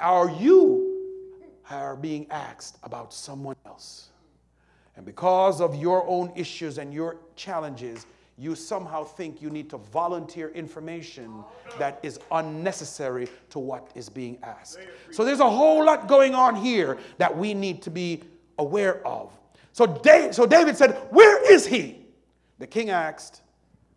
Are 0.00 0.30
you 0.30 0.88
are 1.70 1.96
being 1.96 2.26
asked 2.30 2.78
about 2.82 3.12
someone 3.12 3.56
else? 3.66 4.08
And 4.96 5.06
because 5.06 5.60
of 5.60 5.74
your 5.74 6.06
own 6.06 6.32
issues 6.36 6.78
and 6.78 6.92
your 6.92 7.16
challenges, 7.34 8.06
you 8.38 8.54
somehow 8.54 9.04
think 9.04 9.40
you 9.40 9.50
need 9.50 9.70
to 9.70 9.78
volunteer 9.78 10.48
information 10.50 11.44
that 11.78 11.98
is 12.02 12.18
unnecessary 12.30 13.28
to 13.50 13.58
what 13.58 13.90
is 13.94 14.08
being 14.08 14.38
asked. 14.42 14.78
So 15.10 15.24
there's 15.24 15.40
a 15.40 15.48
whole 15.48 15.84
lot 15.84 16.08
going 16.08 16.34
on 16.34 16.56
here 16.56 16.98
that 17.18 17.36
we 17.36 17.54
need 17.54 17.82
to 17.82 17.90
be 17.90 18.22
aware 18.58 19.06
of. 19.06 19.32
So, 19.72 19.86
David, 19.86 20.34
so 20.34 20.46
David 20.46 20.76
said, 20.76 20.92
Where 21.10 21.52
is 21.52 21.66
he? 21.66 22.01
The 22.62 22.68
king 22.68 22.90
asked, 22.90 23.42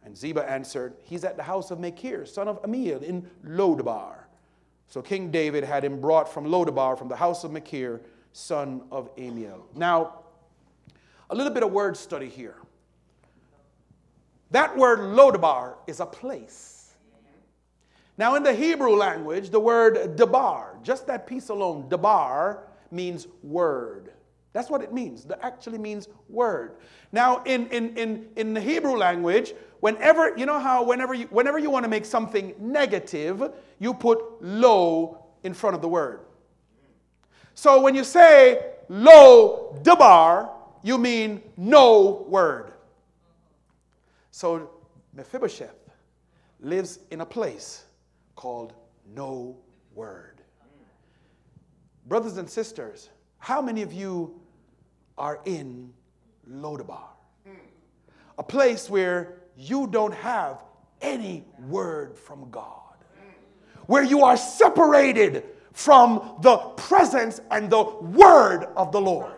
and 0.03 0.17
Ziba 0.17 0.43
answered, 0.50 0.95
He's 1.03 1.24
at 1.24 1.38
the 1.38 1.43
house 1.43 1.69
of 1.69 1.79
Machir, 1.79 2.25
son 2.25 2.48
of 2.48 2.60
Amiel, 2.63 3.03
in 3.03 3.29
Lodabar. 3.45 4.24
So 4.88 5.03
King 5.03 5.29
David 5.29 5.63
had 5.63 5.86
him 5.86 6.01
brought 6.01 6.27
from 6.27 6.45
Lodabar, 6.45 6.98
from 6.98 7.07
the 7.07 7.15
house 7.15 7.43
of 7.43 7.51
Machir, 7.51 8.01
son 8.34 8.81
of 8.91 9.12
Amiel. 9.19 9.67
Now, 9.75 10.24
a 11.29 11.36
little 11.36 11.53
bit 11.53 11.62
of 11.62 11.74
word 11.74 11.95
study 11.95 12.27
here. 12.27 12.55
That 14.50 14.75
word 14.75 14.98
Lodabar 14.98 15.75
is 15.86 16.00
a 16.00 16.05
place. 16.07 16.95
Now, 18.17 18.34
in 18.34 18.41
the 18.41 18.55
Hebrew 18.55 18.95
language, 18.95 19.51
the 19.51 19.60
word 19.60 20.15
Debar, 20.15 20.79
just 20.81 21.05
that 21.05 21.27
piece 21.27 21.50
alone, 21.50 21.88
Debar, 21.88 22.63
means 22.89 23.27
word. 23.43 24.12
That's 24.55 24.69
what 24.69 24.81
it 24.81 24.93
means. 24.93 25.25
That 25.25 25.39
actually 25.43 25.79
means 25.79 26.07
word. 26.29 26.77
Now, 27.12 27.43
in, 27.43 27.67
in, 27.67 27.97
in, 27.97 28.29
in 28.38 28.53
the 28.53 28.62
Hebrew 28.62 28.95
language, 28.95 29.53
whenever, 29.81 30.33
you 30.38 30.45
know 30.45 30.59
how 30.59 30.81
whenever 30.81 31.13
you, 31.13 31.25
whenever 31.25 31.59
you 31.59 31.69
want 31.69 31.83
to 31.83 31.89
make 31.89 32.05
something 32.05 32.55
negative, 32.57 33.51
you 33.79 33.93
put 33.93 34.17
lo 34.39 35.25
in 35.43 35.53
front 35.53 35.75
of 35.75 35.81
the 35.81 35.89
word. 35.89 36.21
So 37.53 37.81
when 37.81 37.95
you 37.95 38.05
say 38.05 38.65
lo 38.88 39.77
debar, 39.83 40.50
you 40.83 40.97
mean 41.00 41.41
no 41.57 42.25
word. 42.29 42.71
So 44.31 44.69
Mephibosheth 45.13 45.89
lives 46.62 47.00
in 47.12 47.19
a 47.19 47.25
place 47.25 47.83
called 48.38 48.71
no 49.13 49.57
word. 49.93 50.39
Brothers 52.05 52.38
and 52.38 52.50
sisters, 52.50 53.09
how 53.39 53.62
many 53.62 53.81
of 53.81 53.91
you 53.91 54.39
are 55.17 55.39
in 55.45 55.93
Lodabar, 56.50 57.07
a 58.38 58.43
place 58.43 58.89
where 58.89 59.38
you 59.57 59.88
don't 59.88 60.13
have 60.13 60.63
any 61.01 61.43
word 61.67 62.17
from 62.17 62.50
God, 62.50 62.95
where 63.88 64.03
you 64.03 64.24
are 64.24 64.38
separated 64.38 65.43
from 65.74 66.38
the 66.41 66.57
presence 66.57 67.41
and 67.51 67.69
the 67.69 67.84
word 67.84 68.65
of 68.75 68.91
the 68.91 69.01
Lord. 69.01 69.34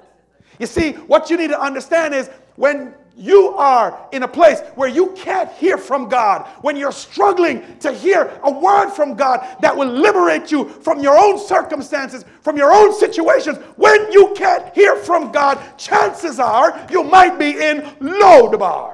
You 0.60 0.66
see, 0.66 0.94
what 0.94 1.30
you 1.30 1.38
need 1.38 1.50
to 1.50 1.60
understand 1.60 2.14
is 2.14 2.30
when 2.56 2.94
you 3.18 3.50
are 3.58 4.08
in 4.12 4.24
a 4.24 4.28
place 4.28 4.60
where 4.76 4.88
you 4.88 5.08
can't 5.14 5.52
hear 5.54 5.78
from 5.78 6.08
God, 6.08 6.48
when 6.62 6.78
you're 6.78 6.92
struggling 6.92 7.78
to 7.80 7.92
hear 7.92 8.40
a 8.44 8.52
word 8.52 8.92
from 8.92 9.16
God 9.16 9.46
that 9.62 9.76
will 9.76 9.88
liberate 9.88 10.52
you 10.52 10.70
from 10.70 11.00
your 11.00 11.18
own 11.18 11.40
circumstances, 11.40 12.24
from 12.42 12.58
your 12.58 12.72
own 12.72 12.94
situations, 12.94 13.58
when 13.76 14.12
you 14.12 14.34
can't 14.36 14.74
hear 14.76 14.96
from 14.96 15.32
God, 15.32 15.60
chances 15.78 16.40
are 16.40 16.86
you 16.92 17.04
might 17.04 17.40
be 17.40 17.52
in 17.52 17.82
Lodabar. 18.00 18.94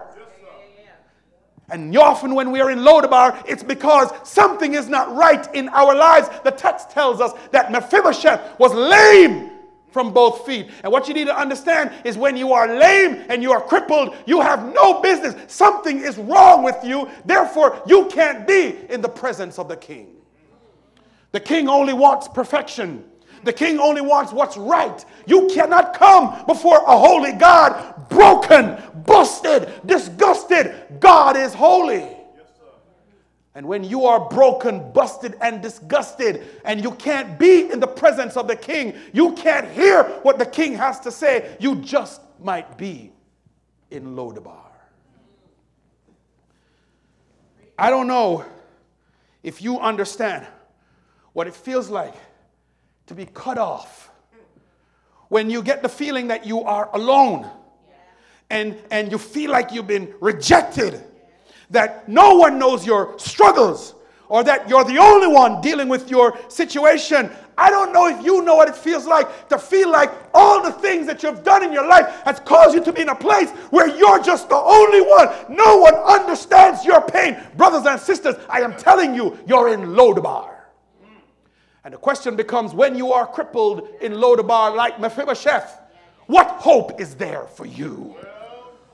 And 1.69 1.95
often 1.97 2.35
when 2.35 2.51
we 2.51 2.61
are 2.61 2.71
in 2.71 2.79
Lodabar, 2.79 3.43
it's 3.47 3.63
because 3.63 4.11
something 4.23 4.75
is 4.75 4.87
not 4.87 5.13
right 5.15 5.53
in 5.55 5.69
our 5.69 5.95
lives. 5.95 6.29
The 6.43 6.51
text 6.51 6.91
tells 6.91 7.19
us 7.19 7.33
that 7.51 7.71
Mephibosheth 7.71 8.59
was 8.59 8.73
lame 8.73 9.52
from 9.93 10.12
both 10.12 10.45
feet. 10.45 10.69
And 10.83 10.91
what 10.91 11.07
you 11.07 11.13
need 11.13 11.27
to 11.27 11.38
understand 11.38 11.93
is 12.03 12.17
when 12.17 12.35
you 12.35 12.51
are 12.51 12.67
lame 12.67 13.23
and 13.29 13.41
you 13.41 13.51
are 13.53 13.62
crippled, 13.62 14.15
you 14.25 14.41
have 14.41 14.73
no 14.73 15.00
business. 15.01 15.35
Something 15.47 16.00
is 16.00 16.17
wrong 16.17 16.63
with 16.63 16.77
you. 16.83 17.07
Therefore, 17.23 17.81
you 17.85 18.07
can't 18.07 18.47
be 18.47 18.75
in 18.89 19.01
the 19.01 19.09
presence 19.09 19.59
of 19.59 19.69
the 19.69 19.77
king. 19.77 20.15
The 21.31 21.39
king 21.39 21.69
only 21.69 21.93
wants 21.93 22.27
perfection. 22.27 23.05
The 23.43 23.53
king 23.53 23.79
only 23.79 24.01
wants 24.01 24.31
what's 24.33 24.57
right. 24.57 25.05
You 25.27 25.50
cannot 25.53 25.93
come 25.93 26.45
before 26.47 26.77
a 26.77 26.97
holy 26.97 27.33
God 27.33 28.09
broken, 28.09 28.81
busted, 29.05 29.71
disgusted. 29.85 30.75
God 31.00 31.38
is 31.38 31.53
holy. 31.53 32.12
And 33.55 33.67
when 33.67 33.83
you 33.83 34.05
are 34.05 34.27
broken, 34.29 34.91
busted, 34.93 35.36
and 35.39 35.62
disgusted, 35.62 36.43
and 36.65 36.83
you 36.83 36.91
can't 36.91 37.38
be 37.38 37.72
in 37.72 37.79
the 37.79 37.88
presence 37.88 38.36
of 38.36 38.48
the 38.48 38.55
king, 38.55 38.95
you 39.13 39.33
can't 39.33 39.69
hear 39.69 40.03
what 40.24 40.39
the 40.39 40.45
king 40.45 40.74
has 40.74 41.00
to 41.01 41.12
say, 41.12 41.55
you 41.60 41.75
just 41.75 42.22
might 42.39 42.77
be 42.77 43.12
in 43.91 44.15
Lodabar. 44.15 44.72
I 47.77 47.89
don't 47.89 48.07
know 48.07 48.43
if 49.43 49.62
you 49.62 49.79
understand 49.79 50.48
what 51.33 51.48
it 51.48 51.55
feels 51.55 51.89
like 51.89 52.15
to 53.07 53.13
be 53.13 53.25
cut 53.25 53.57
off 53.57 54.10
when 55.29 55.50
you 55.50 55.62
get 55.62 55.81
the 55.81 55.89
feeling 55.89 56.27
that 56.27 56.45
you 56.45 56.62
are 56.62 56.89
alone 56.93 57.50
and, 58.50 58.77
and 58.91 59.12
you 59.12 59.17
feel 59.17 59.51
like 59.51 59.72
you've 59.72 59.88
been 59.88 60.13
rejected 60.19 61.03
that 61.70 62.08
no 62.08 62.36
one 62.36 62.60
knows 62.60 62.86
your 62.86 63.17
struggles 63.20 63.96
or 64.29 64.43
that 64.43 64.67
you're 64.67 64.84
the 64.84 64.98
only 64.98 65.27
one 65.27 65.62
dealing 65.62 65.88
with 65.88 66.10
your 66.10 66.38
situation. 66.50 67.29
I 67.58 67.70
don't 67.70 67.93
know 67.93 68.08
if 68.08 68.25
you 68.25 68.41
know 68.41 68.55
what 68.55 68.67
it 68.67 68.75
feels 68.75 69.05
like 69.05 69.50
to 69.50 69.60
feel 69.60 69.91
like 69.91 70.12
all 70.34 70.63
the 70.63 70.72
things 70.72 71.05
that 71.08 71.22
you've 71.22 71.43
done 71.43 71.63
in 71.63 71.72
your 71.72 71.88
life 71.88 72.08
has 72.25 72.39
caused 72.39 72.74
you 72.74 72.84
to 72.84 72.91
be 72.91 73.01
in 73.01 73.10
a 73.10 73.15
place 73.15 73.51
where 73.70 73.88
you're 73.96 74.24
just 74.24 74.50
the 74.50 74.55
only 74.55 75.01
one. 75.01 75.29
No 75.55 75.77
one 75.77 75.93
understands 75.93 76.84
your 76.84 77.01
pain. 77.01 77.38
Brothers 77.58 77.86
and 77.86 78.00
sisters, 78.00 78.36
I 78.50 78.62
am 78.62 78.75
telling 78.75 79.13
you, 79.13 79.38
you're 79.46 79.72
in 79.72 79.82
Lodabar. 79.89 80.50
And 81.84 81.93
the 81.93 81.98
question 81.98 82.36
becomes 82.36 82.74
when 82.74 82.96
you 82.96 83.12
are 83.12 83.27
crippled 83.27 83.88
in 84.01 84.13
Lodabar 84.13 84.75
like 84.75 85.00
Mephibosheth, 85.00 85.79
what 86.27 86.48
hope 86.48 87.00
is 87.00 87.15
there 87.15 87.46
for 87.46 87.65
you? 87.65 88.15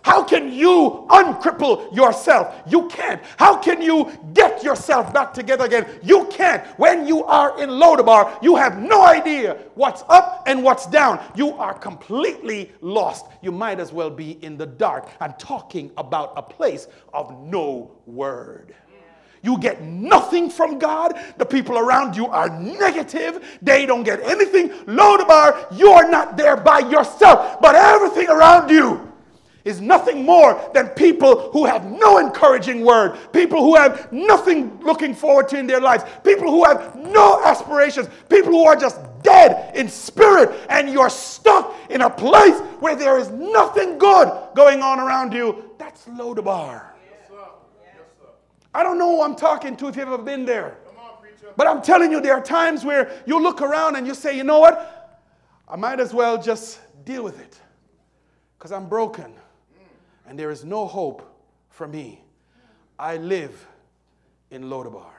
How 0.01 0.23
can 0.23 0.51
you 0.51 1.05
uncripple 1.09 1.89
yourself? 1.91 2.55
You 2.67 2.87
can't. 2.87 3.21
How 3.37 3.57
can 3.57 3.81
you 3.81 4.11
get 4.33 4.63
yourself 4.63 5.13
back 5.13 5.33
together 5.33 5.65
again? 5.65 5.87
You 6.01 6.25
can't. 6.31 6.65
When 6.79 7.05
you 7.05 7.25
are 7.25 7.61
in 7.61 7.69
Lodabar, 7.69 8.41
you 8.41 8.55
have 8.55 8.81
no 8.81 9.05
idea 9.05 9.57
what's 9.75 10.03
up 10.07 10.43
and 10.47 10.63
what's 10.63 10.85
down. 10.87 11.21
You 11.35 11.51
are 11.53 11.73
completely 11.73 12.71
lost. 12.79 13.25
You 13.41 13.51
might 13.51 13.79
as 13.79 13.91
well 13.91 14.09
be 14.09 14.43
in 14.43 14.57
the 14.57 14.65
dark. 14.65 15.09
I'm 15.19 15.33
talking 15.33 15.91
about 15.97 16.33
a 16.37 16.41
place 16.41 16.87
of 17.13 17.37
no 17.43 17.91
word. 18.05 18.75
You 19.41 19.57
get 19.57 19.81
nothing 19.81 20.49
from 20.49 20.79
God. 20.79 21.13
The 21.37 21.45
people 21.45 21.77
around 21.77 22.15
you 22.15 22.27
are 22.27 22.49
negative. 22.59 23.57
They 23.61 23.85
don't 23.85 24.03
get 24.03 24.21
anything. 24.21 24.69
Lodabar, 24.85 25.77
you 25.77 25.91
are 25.91 26.09
not 26.09 26.35
there 26.35 26.57
by 26.57 26.79
yourself, 26.79 27.61
but 27.61 27.75
everything 27.75 28.27
around 28.29 28.69
you 28.69 29.08
is 29.65 29.81
nothing 29.81 30.23
more 30.23 30.69
than 30.73 30.87
people 30.89 31.51
who 31.51 31.65
have 31.65 31.85
no 31.91 32.17
encouraging 32.17 32.85
word, 32.85 33.17
people 33.33 33.61
who 33.61 33.75
have 33.75 34.11
nothing 34.11 34.79
looking 34.81 35.13
forward 35.13 35.47
to 35.49 35.57
in 35.57 35.67
their 35.67 35.81
lives, 35.81 36.03
people 36.23 36.49
who 36.49 36.63
have 36.63 36.95
no 36.95 37.43
aspirations, 37.43 38.07
people 38.29 38.51
who 38.51 38.65
are 38.65 38.75
just 38.75 38.99
dead 39.21 39.75
in 39.75 39.89
spirit, 39.89 40.65
and 40.69 40.89
you're 40.89 41.09
stuck 41.09 41.75
in 41.89 42.01
a 42.01 42.09
place 42.09 42.57
where 42.79 42.95
there 42.95 43.17
is 43.17 43.29
nothing 43.29 43.97
good 43.97 44.31
going 44.55 44.81
on 44.81 44.99
around 44.99 45.33
you. 45.33 45.71
That's 45.77 46.05
Lodabar. 46.05 46.85
I 48.73 48.83
don't 48.83 48.97
know 48.97 49.15
who 49.15 49.23
I'm 49.23 49.35
talking 49.35 49.75
to 49.77 49.87
if 49.87 49.95
you've 49.95 50.07
ever 50.07 50.17
been 50.19 50.45
there. 50.45 50.77
but 51.57 51.67
I'm 51.67 51.81
telling 51.81 52.11
you, 52.11 52.21
there 52.21 52.33
are 52.33 52.41
times 52.41 52.85
where 52.85 53.21
you 53.25 53.41
look 53.41 53.61
around 53.61 53.95
and 53.95 54.05
you 54.05 54.13
say, 54.13 54.37
you 54.37 54.43
know 54.43 54.59
what? 54.59 55.19
I 55.67 55.75
might 55.75 55.99
as 55.99 56.13
well 56.13 56.41
just 56.41 56.79
deal 57.03 57.23
with 57.23 57.39
it 57.39 57.59
because 58.57 58.71
I'm 58.71 58.87
broken 58.87 59.33
and 60.29 60.37
there 60.37 60.51
is 60.51 60.63
no 60.63 60.85
hope 60.85 61.27
for 61.69 61.87
me. 61.87 62.21
I 62.99 63.17
live 63.17 63.67
in 64.51 64.65
Lodabar. 64.65 65.09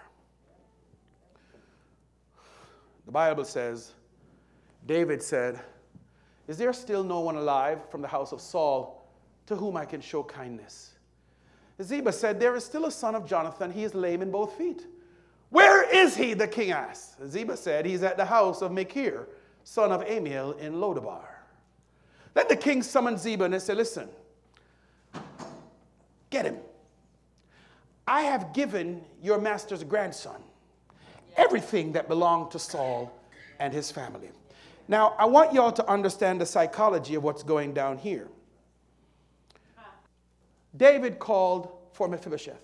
The 3.07 3.13
Bible 3.13 3.45
says, 3.45 3.93
David 4.87 5.21
said, 5.21 5.59
Is 6.47 6.59
there 6.59 6.73
still 6.73 7.03
no 7.03 7.21
one 7.21 7.35
alive 7.35 7.81
from 7.91 8.03
the 8.03 8.09
house 8.09 8.31
of 8.31 8.41
Saul 8.41 9.05
to 9.47 9.57
whom 9.57 9.77
I 9.77 9.85
can 9.85 10.01
show 10.01 10.23
kindness? 10.23 10.93
Ziba 11.83 12.13
said, 12.13 12.39
There 12.39 12.55
is 12.55 12.65
still 12.65 12.87
a 12.87 12.93
son 12.93 13.17
of 13.17 13.27
Jonathan. 13.27 13.73
He 13.73 13.83
is 13.83 13.97
lame 13.97 14.23
in 14.23 14.31
both 14.31 14.57
feet. 14.57 14.87
Where 15.49 15.93
is 15.93 16.17
he? 16.17 16.35
The 16.35 16.47
king 16.47 16.71
asked. 16.71 17.17
Ziba 17.27 17.57
said, 17.57 17.85
He's 17.85 18.05
at 18.05 18.17
the 18.17 18.25
house 18.25 18.63
of 18.63 18.71
Machir, 18.71 19.27
son 19.65 19.91
of 19.91 20.03
Amiel 20.03 20.53
in 20.53 20.75
Lodabar. 20.75 21.25
Then 22.35 22.47
the 22.49 22.55
king 22.55 22.81
summoned 22.85 23.19
Ziba 23.19 23.47
and 23.47 23.61
said, 23.61 23.77
Listen, 23.77 24.09
Get 26.31 26.47
him. 26.47 26.57
I 28.07 28.23
have 28.23 28.53
given 28.53 29.03
your 29.23 29.39
master's 29.39 29.85
grandson 29.85 30.43
everything 31.37 31.93
that 31.93 32.09
belonged 32.09 32.51
to 32.53 32.59
Saul 32.59 33.13
and 33.59 33.73
his 33.73 33.91
family. 33.91 34.31
Now, 34.89 35.15
I 35.19 35.27
want 35.27 35.53
y'all 35.53 35.73
to 35.73 35.89
understand 35.89 36.41
the 36.41 36.47
psychology 36.47 37.15
of 37.15 37.23
what's 37.23 37.43
going 37.43 37.73
down 37.73 37.99
here. 37.99 38.29
David 40.77 41.19
called 41.19 41.71
for 41.93 42.09
Mephibosheth. 42.09 42.61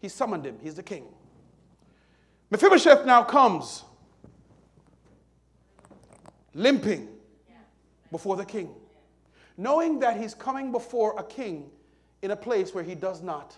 He 0.00 0.08
summoned 0.08 0.46
him, 0.46 0.58
he's 0.62 0.74
the 0.74 0.82
king. 0.82 1.04
Mephibosheth 2.50 3.04
now 3.04 3.22
comes 3.22 3.84
limping 6.54 7.08
before 8.10 8.36
the 8.36 8.44
king, 8.44 8.70
knowing 9.56 9.98
that 10.00 10.16
he's 10.16 10.34
coming 10.34 10.72
before 10.72 11.18
a 11.18 11.22
king 11.22 11.70
in 12.22 12.30
a 12.30 12.36
place 12.36 12.74
where 12.74 12.84
he 12.84 12.94
does 12.94 13.22
not 13.22 13.56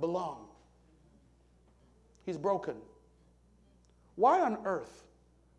belong. 0.00 0.46
He's 2.24 2.36
broken. 2.36 2.76
Why 4.16 4.40
on 4.40 4.58
earth 4.64 5.04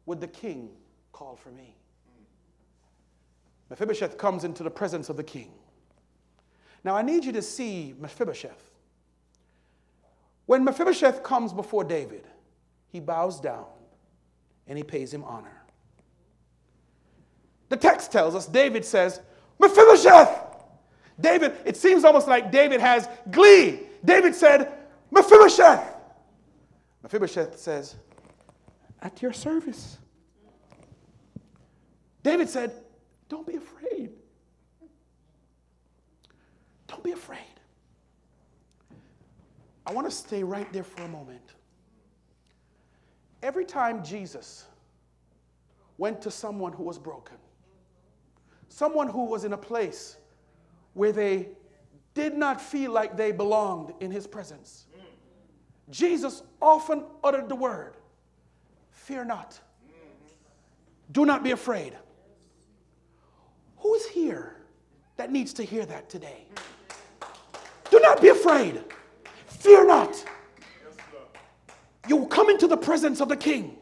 would 0.05 0.19
the 0.19 0.27
king 0.27 0.69
call 1.11 1.35
for 1.35 1.49
me? 1.49 1.75
Mephibosheth 3.69 4.17
comes 4.17 4.43
into 4.43 4.63
the 4.63 4.71
presence 4.71 5.09
of 5.09 5.17
the 5.17 5.23
king. 5.23 5.51
Now, 6.83 6.95
I 6.95 7.01
need 7.01 7.25
you 7.25 7.33
to 7.33 7.41
see 7.41 7.93
Mephibosheth. 7.99 8.71
When 10.45 10.63
Mephibosheth 10.63 11.21
comes 11.23 11.51
before 11.51 11.83
David, 11.83 12.25
he 12.87 13.01
bows 13.01 13.41
down 13.41 13.65
and 14.67 14.77
he 14.77 14.83
pays 14.83 15.13
him 15.13 15.23
honor. 15.25 15.63
The 17.69 17.75
text 17.75 18.11
tells 18.11 18.35
us, 18.35 18.45
David 18.45 18.85
says, 18.85 19.19
Mephibosheth! 19.59 20.46
David, 21.19 21.53
it 21.65 21.75
seems 21.75 22.03
almost 22.03 22.27
like 22.27 22.51
David 22.51 22.79
has 22.79 23.07
glee. 23.31 23.79
David 24.05 24.35
said, 24.35 24.73
Mephibosheth. 25.11 25.95
Mephibosheth 27.01 27.57
says, 27.57 27.95
At 29.01 29.21
your 29.21 29.33
service. 29.33 29.97
David 32.23 32.49
said, 32.49 32.71
Don't 33.29 33.47
be 33.47 33.55
afraid. 33.55 34.11
Don't 36.87 37.03
be 37.03 37.11
afraid. 37.11 37.39
I 39.85 39.93
want 39.93 40.09
to 40.09 40.15
stay 40.15 40.43
right 40.43 40.71
there 40.73 40.83
for 40.83 41.03
a 41.03 41.07
moment. 41.07 41.53
Every 43.41 43.65
time 43.65 44.03
Jesus 44.03 44.65
went 45.97 46.21
to 46.21 46.31
someone 46.31 46.73
who 46.73 46.83
was 46.83 46.97
broken, 46.97 47.37
someone 48.69 49.07
who 49.07 49.25
was 49.25 49.45
in 49.45 49.53
a 49.53 49.57
place 49.57 50.17
where 50.97 51.11
they 51.11 51.47
did 52.15 52.35
not 52.35 52.59
feel 52.59 52.91
like 52.91 53.15
they 53.15 53.31
belonged 53.31 53.93
in 53.99 54.09
his 54.09 54.25
presence. 54.25 54.87
Jesus 55.91 56.41
often 56.61 57.03
uttered 57.23 57.47
the 57.47 57.55
word, 57.55 57.95
Fear 58.89 59.25
not. 59.25 59.59
Do 61.11 61.25
not 61.25 61.43
be 61.43 61.51
afraid. 61.51 61.93
Who 63.77 63.93
is 63.93 64.07
here 64.07 64.57
that 65.15 65.31
needs 65.31 65.53
to 65.53 65.63
hear 65.63 65.85
that 65.85 66.09
today? 66.09 66.45
Do 67.89 67.99
not 68.01 68.21
be 68.21 68.29
afraid. 68.29 68.83
Fear 69.45 69.87
not. 69.87 70.25
You 72.09 72.25
come 72.25 72.49
into 72.49 72.67
the 72.67 72.75
presence 72.75 73.21
of 73.21 73.29
the 73.29 73.37
king 73.37 73.77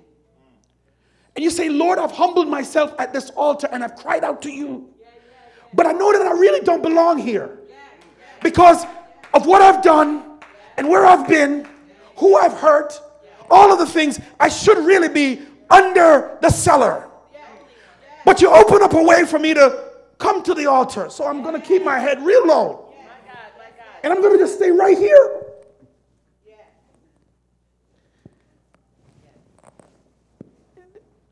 and 1.36 1.44
you 1.44 1.50
say, 1.50 1.70
Lord, 1.70 1.98
I've 1.98 2.12
humbled 2.12 2.50
myself 2.50 2.94
at 3.00 3.14
this 3.14 3.30
altar 3.32 3.68
and 3.72 3.84
I've 3.84 3.96
cried 3.96 4.24
out 4.24 4.42
to 4.44 4.52
you. 4.52 4.90
But 5.76 5.86
I 5.86 5.92
know 5.92 6.12
that 6.14 6.22
I 6.22 6.32
really 6.32 6.62
don't 6.62 6.82
belong 6.82 7.18
here 7.18 7.60
because 8.42 8.86
of 9.34 9.46
what 9.46 9.62
I've 9.62 9.84
done 9.84 10.24
and 10.78 10.88
where 10.88 11.06
I've 11.06 11.28
been, 11.28 11.68
who 12.16 12.38
I've 12.38 12.54
hurt, 12.54 13.00
all 13.50 13.72
of 13.72 13.80
the 13.80 13.86
things. 13.86 14.20
I 14.40 14.48
should 14.48 14.78
really 14.78 15.10
be 15.10 15.42
under 15.70 16.38
the 16.42 16.50
cellar. 16.50 17.10
But 18.24 18.42
you 18.42 18.50
open 18.50 18.82
up 18.82 18.94
a 18.94 19.04
way 19.04 19.26
for 19.26 19.38
me 19.38 19.54
to 19.54 19.92
come 20.18 20.42
to 20.44 20.54
the 20.54 20.66
altar. 20.66 21.10
So 21.10 21.28
I'm 21.28 21.44
going 21.44 21.60
to 21.60 21.66
keep 21.66 21.84
my 21.84 22.00
head 22.00 22.26
real 22.26 22.48
low. 22.48 22.94
And 24.04 24.14
I'm 24.14 24.22
going 24.22 24.34
to 24.34 24.40
just 24.40 24.56
stay 24.56 24.72
right 24.72 24.98
here. 24.98 25.42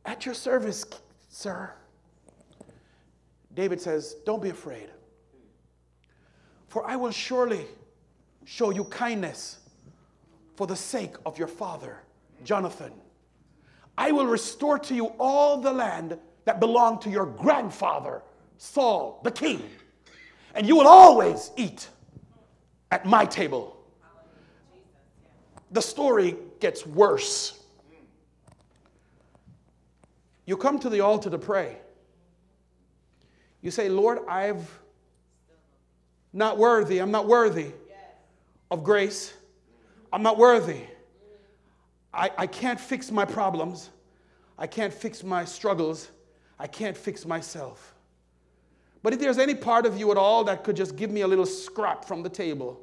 At 0.06 0.26
your 0.26 0.36
service, 0.36 0.84
sir. 1.30 1.74
David 3.54 3.80
says, 3.80 4.16
Don't 4.26 4.42
be 4.42 4.50
afraid, 4.50 4.90
for 6.68 6.86
I 6.90 6.96
will 6.96 7.12
surely 7.12 7.66
show 8.46 8.72
you 8.72 8.84
kindness 8.86 9.60
for 10.56 10.68
the 10.68 10.76
sake 10.76 11.16
of 11.26 11.38
your 11.38 11.48
father, 11.48 12.00
Jonathan. 12.44 12.92
I 13.98 14.12
will 14.12 14.26
restore 14.26 14.80
to 14.80 14.96
you 14.96 15.08
all 15.20 15.58
the 15.58 15.72
land 15.72 16.18
that 16.46 16.60
belonged 16.60 17.02
to 17.02 17.10
your 17.10 17.26
grandfather, 17.26 18.24
Saul, 18.58 19.22
the 19.24 19.32
king, 19.32 19.62
and 20.56 20.68
you 20.68 20.76
will 20.76 20.88
always 20.88 21.52
eat 21.58 21.88
at 22.92 23.06
my 23.06 23.26
table. 23.26 23.78
The 25.72 25.82
story 25.82 26.36
gets 26.60 26.86
worse. 26.86 27.60
You 30.46 30.58
come 30.58 30.80
to 30.80 30.90
the 30.90 31.00
altar 31.00 31.30
to 31.30 31.38
pray. 31.38 31.78
You 33.64 33.72
say, 33.72 33.90
Lord, 33.90 34.20
I've 34.28 34.70
not 36.32 36.60
worthy, 36.60 37.00
I'm 37.00 37.12
not 37.12 37.28
worthy 37.28 37.72
of 38.70 38.84
grace. 38.84 39.34
I'm 40.12 40.22
not 40.24 40.38
worthy. 40.38 40.82
I, 42.14 42.30
I 42.38 42.48
can't 42.48 42.80
fix 42.80 43.12
my 43.12 43.24
problems. 43.24 43.90
I 44.58 44.68
can't 44.68 44.94
fix 44.94 45.24
my 45.24 45.46
struggles. 45.46 46.10
I 46.60 46.68
can't 46.68 46.98
fix 46.98 47.26
myself. 47.26 47.96
But 49.02 49.14
if 49.14 49.20
there's 49.20 49.38
any 49.38 49.56
part 49.56 49.86
of 49.86 49.98
you 49.98 50.12
at 50.12 50.18
all 50.18 50.44
that 50.46 50.64
could 50.64 50.76
just 50.76 50.96
give 50.96 51.10
me 51.10 51.22
a 51.22 51.28
little 51.28 51.46
scrap 51.46 52.06
from 52.06 52.24
the 52.24 52.30
table, 52.30 52.82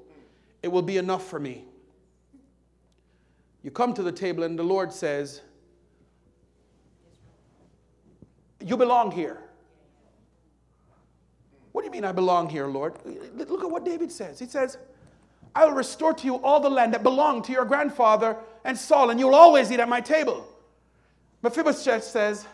it 0.62 0.69
will 0.69 0.83
be 0.83 0.97
enough 0.97 1.27
for 1.27 1.38
me. 1.38 1.64
You 3.62 3.71
come 3.71 3.93
to 3.95 4.03
the 4.03 4.12
table 4.12 4.45
and 4.45 4.59
the 4.59 4.62
Lord 4.62 4.93
says, 4.93 5.43
You 8.64 8.77
belong 8.77 9.11
here. 9.11 9.43
What 11.72 11.83
do 11.83 11.87
you 11.87 11.92
mean 11.92 12.04
I 12.04 12.12
belong 12.12 12.48
here, 12.48 12.66
Lord? 12.66 12.94
Look 13.04 13.62
at 13.62 13.70
what 13.70 13.85
David 13.85 14.11
says. 14.11 14.38
He 14.38 14.46
says, 14.46 14.78
I 15.54 15.64
will 15.64 15.72
restore 15.72 16.14
to 16.14 16.24
you 16.24 16.37
all 16.37 16.61
the 16.61 16.70
land 16.70 16.94
that 16.94 17.02
belonged 17.02 17.44
to 17.44 17.52
your 17.52 17.64
grandfather 17.64 18.37
and 18.64 18.76
Saul, 18.76 19.11
and 19.11 19.18
you'll 19.18 19.35
always 19.35 19.70
eat 19.70 19.80
at 19.80 19.88
my 19.88 20.00
table. 20.00 20.46
Mephibosheth 21.42 22.04
says, 22.04 22.46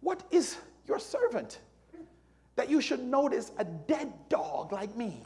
What 0.00 0.22
is 0.30 0.56
your 0.86 0.98
servant 0.98 1.60
that 2.56 2.68
you 2.68 2.80
should 2.80 3.00
notice 3.02 3.52
a 3.58 3.64
dead 3.64 4.12
dog 4.28 4.72
like 4.72 4.96
me? 4.96 5.22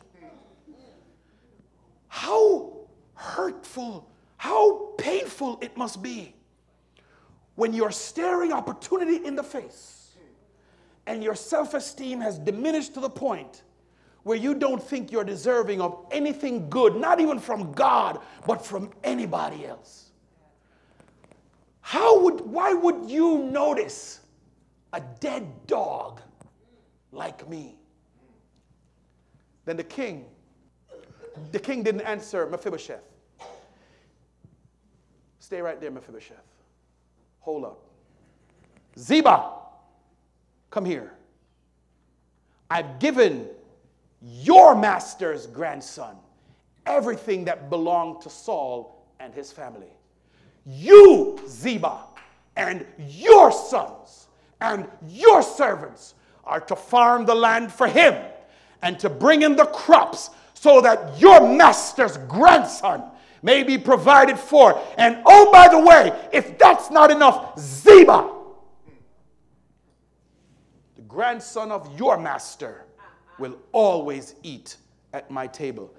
How 2.09 2.73
hurtful, 3.15 4.09
how 4.37 4.93
painful 4.99 5.59
it 5.61 5.77
must 5.77 6.03
be 6.03 6.35
when 7.57 7.73
you're 7.73 7.91
staring 7.91 8.53
opportunity 8.53 9.25
in 9.25 9.35
the 9.35 9.43
face 9.43 10.04
and 11.07 11.23
your 11.23 11.35
self 11.35 11.75
esteem 11.75 12.21
has 12.21 12.39
diminished 12.39 12.95
to 12.95 13.01
the 13.01 13.11
point 13.11 13.63
where 14.23 14.39
you 14.39 14.55
don't 14.55 14.83
think 14.83 15.13
you're 15.13 15.25
deserving 15.25 15.81
of 15.81 16.07
anything 16.11 16.69
good, 16.71 16.97
not 16.97 17.21
even 17.21 17.39
from 17.39 17.73
God, 17.73 18.21
but 18.47 18.65
from 18.65 18.91
anybody 19.05 19.67
else. 19.67 20.11
How 21.83 22.19
would, 22.21 22.41
why 22.41 22.73
would 22.73 23.11
you 23.11 23.39
notice 23.39 24.21
a 24.95 25.03
dead 25.21 25.47
dog 25.67 26.23
like 27.13 27.47
me? 27.49 27.77
Then 29.67 29.77
the 29.77 29.85
king, 29.85 30.25
the 31.53 31.59
king 31.59 31.83
didn't 31.83 32.01
answer 32.03 32.47
Mephibosheth. 32.47 33.05
Stay 35.39 35.61
right 35.61 35.79
there, 35.79 35.91
Mephibosheth. 35.91 36.39
Hold 37.41 37.67
up. 37.67 37.83
Ziba, 38.99 39.51
come 40.75 40.85
here. 40.85 41.13
I've 42.69 42.99
given 42.99 43.47
your 44.21 44.75
master's 44.75 45.47
grandson 45.47 46.17
everything 46.85 47.45
that 47.45 47.71
belonged 47.71 48.23
to 48.23 48.29
Saul 48.29 49.07
and 49.21 49.33
his 49.33 49.53
family. 49.53 49.93
You, 50.67 51.39
Ziba, 51.47 52.01
and 52.57 52.85
your 52.99 53.53
sons 53.53 54.27
and 54.61 54.89
your 55.09 55.43
servants 55.43 56.15
are 56.43 56.61
to 56.63 56.75
farm 56.75 57.25
the 57.25 57.37
land 57.37 57.73
for 57.73 57.87
him 57.87 58.21
and 58.83 58.99
to 58.99 59.09
bring 59.09 59.43
in 59.43 59.55
the 59.55 59.67
crops 59.67 60.31
so 60.55 60.81
that 60.81 61.21
your 61.21 61.41
master's 61.57 62.17
grandson 62.17 63.05
may 63.45 63.63
be 63.63 63.79
provided 63.79 64.41
for. 64.41 64.83
And 64.99 65.23
oh, 65.25 65.53
by 65.53 65.69
the 65.69 65.79
way, 65.79 66.29
if 66.33 66.59
that's 66.59 66.91
not 66.91 67.13
enough, 67.13 67.57
Ziba, 67.61 68.34
grandson 71.15 71.71
of 71.71 71.97
your 71.97 72.19
master, 72.19 72.85
will 73.39 73.57
always 73.71 74.35
eat 74.43 74.77
at 75.13 75.31
my 75.31 75.47
table. 75.47 75.95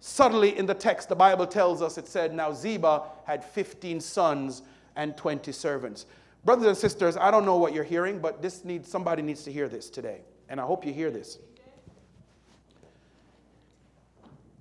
Subtly 0.00 0.58
in 0.58 0.66
the 0.66 0.74
text, 0.74 1.08
the 1.08 1.14
Bible 1.14 1.46
tells 1.46 1.80
us 1.80 1.98
it 1.98 2.08
said, 2.08 2.34
Now 2.34 2.52
Ziba 2.52 3.02
had 3.24 3.44
15 3.44 4.00
sons 4.00 4.62
and 4.96 5.16
20 5.16 5.52
servants. 5.52 6.06
Brothers 6.44 6.66
and 6.66 6.76
sisters, 6.76 7.16
I 7.16 7.30
don't 7.30 7.44
know 7.44 7.56
what 7.56 7.74
you're 7.74 7.84
hearing, 7.84 8.18
but 8.18 8.42
this 8.42 8.64
needs, 8.64 8.88
somebody 8.88 9.22
needs 9.22 9.44
to 9.44 9.52
hear 9.52 9.68
this 9.68 9.88
today. 9.88 10.20
And 10.48 10.60
I 10.60 10.64
hope 10.64 10.84
you 10.84 10.92
hear 10.92 11.10
this. 11.10 11.38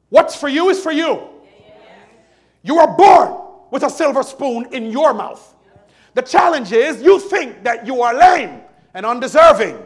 What's 0.09 0.35
for 0.35 0.49
you 0.49 0.69
is 0.69 0.81
for 0.81 0.91
you. 0.91 1.27
You 2.61 2.77
are 2.77 2.95
born 2.95 3.41
with 3.71 3.83
a 3.83 3.89
silver 3.89 4.23
spoon 4.23 4.67
in 4.71 4.91
your 4.91 5.13
mouth. 5.13 5.55
The 6.13 6.21
challenge 6.21 6.71
is 6.71 7.01
you 7.01 7.19
think 7.19 7.63
that 7.63 7.85
you 7.85 8.01
are 8.01 8.13
lame 8.13 8.61
and 8.93 9.05
undeserving. 9.05 9.77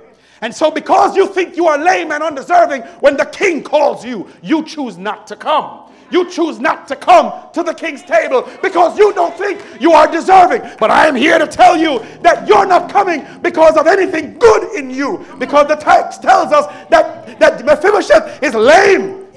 And 0.41 0.53
so, 0.55 0.71
because 0.71 1.15
you 1.15 1.27
think 1.27 1.55
you 1.57 1.67
are 1.67 1.77
lame 1.77 2.11
and 2.11 2.23
undeserving, 2.23 2.81
when 3.01 3.17
the 3.17 3.25
king 3.25 3.63
calls 3.63 4.05
you, 4.05 4.27
you 4.41 4.63
choose 4.63 4.97
not 4.97 5.27
to 5.27 5.35
come. 5.35 5.89
You 6.11 6.29
choose 6.29 6.59
not 6.59 6.87
to 6.87 6.95
come 6.95 7.51
to 7.53 7.61
the 7.61 7.73
king's 7.73 8.01
table 8.01 8.49
because 8.61 8.97
you 8.97 9.13
don't 9.13 9.35
think 9.37 9.61
you 9.79 9.91
are 9.91 10.11
deserving. 10.11 10.61
But 10.79 10.89
I 10.91 11.07
am 11.07 11.15
here 11.15 11.37
to 11.37 11.45
tell 11.45 11.77
you 11.77 11.99
that 12.21 12.47
you're 12.47 12.65
not 12.65 12.89
coming 12.89 13.25
because 13.41 13.77
of 13.77 13.85
anything 13.85 14.39
good 14.39 14.75
in 14.75 14.89
you. 14.89 15.25
Because 15.37 15.67
the 15.67 15.75
text 15.75 16.21
tells 16.21 16.51
us 16.51 16.65
that, 16.89 17.39
that 17.39 17.63
Mephibosheth 17.63 18.41
is 18.41 18.53
lame, 18.55 19.27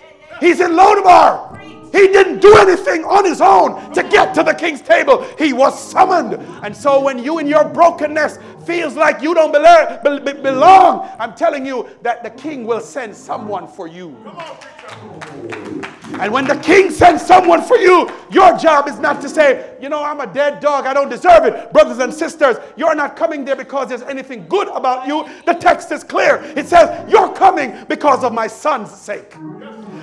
he's 0.41 0.61
in 0.61 0.73
Lodabar. 0.73 1.53
He 1.93 2.09
didn't 2.09 2.41
do 2.41 2.57
anything 2.57 3.05
on 3.05 3.25
his 3.25 3.41
own 3.41 3.93
to 3.93 4.03
get 4.03 4.35
to 4.35 4.43
the 4.43 4.55
king's 4.55 4.81
table. 4.81 5.27
He 5.39 5.53
was 5.53 5.79
summoned. 5.79 6.35
And 6.65 6.75
so 6.75 7.01
when 7.01 7.23
you 7.23 7.39
in 7.39 7.47
your 7.47 7.65
brokenness 7.65 8.39
feels 8.65 8.97
like 8.97 9.21
you 9.23 9.35
don't 9.35 9.53
belong, 9.53 11.09
I'm 11.19 11.35
telling 11.35 11.67
you 11.67 11.89
that 12.03 12.23
the 12.23 12.31
king 12.31 12.65
will 12.65 12.81
send 12.81 13.15
someone 13.15 13.69
for 13.69 13.87
you. 13.87 14.17
And 16.21 16.33
when 16.33 16.47
the 16.47 16.57
king 16.57 16.91
sends 16.91 17.25
someone 17.25 17.63
for 17.63 17.77
you, 17.77 18.11
your 18.31 18.57
job 18.59 18.87
is 18.89 18.99
not 18.99 19.21
to 19.23 19.29
say, 19.29 19.77
you 19.81 19.89
know, 19.89 20.03
I'm 20.03 20.21
a 20.21 20.33
dead 20.33 20.61
dog, 20.61 20.87
I 20.87 20.95
don't 20.95 21.09
deserve 21.09 21.45
it. 21.45 21.73
Brothers 21.73 21.99
and 21.99 22.13
sisters, 22.13 22.57
you're 22.77 22.95
not 22.95 23.17
coming 23.17 23.45
there 23.45 23.57
because 23.57 23.89
there's 23.89 24.03
anything 24.03 24.47
good 24.47 24.69
about 24.69 25.07
you. 25.07 25.29
The 25.47 25.55
text 25.55 25.91
is 25.91 26.05
clear. 26.05 26.37
It 26.57 26.69
says, 26.69 27.11
You're 27.11 27.33
coming 27.35 27.85
because 27.89 28.25
of 28.25 28.33
my 28.33 28.47
son's 28.47 28.91
sake. 28.91 29.35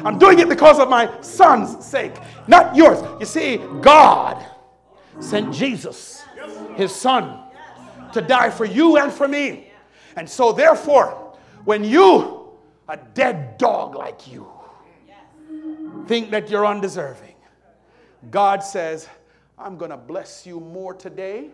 I'm 0.06 0.18
doing 0.18 0.40
it 0.40 0.50
because 0.50 0.80
of 0.80 0.90
my 0.90 1.10
son's 1.22 1.86
sake, 1.86 2.16
not 2.48 2.76
yours. 2.76 3.00
You 3.20 3.26
see, 3.26 3.58
God 3.82 4.46
sent 5.20 5.54
Jesus, 5.54 6.24
his 6.76 6.94
son, 6.94 7.40
to 8.14 8.22
die 8.22 8.50
for 8.50 8.66
you 8.66 8.98
and 8.98 9.12
for 9.12 9.28
me. 9.28 9.72
And 10.16 10.30
so, 10.30 10.52
therefore, 10.52 11.38
when 11.66 11.84
you, 11.84 12.50
a 12.88 12.98
dead 13.14 13.58
dog 13.58 13.96
like 13.96 14.32
you, 14.32 14.48
think 16.08 16.32
that 16.32 16.50
you're 16.50 16.66
undeserving, 16.66 17.36
God 18.32 18.64
says, 18.64 19.08
I'm 19.58 19.78
going 19.78 19.92
to 19.92 19.98
bless 19.98 20.46
you 20.46 20.60
more 20.60 20.94
today 20.94 21.50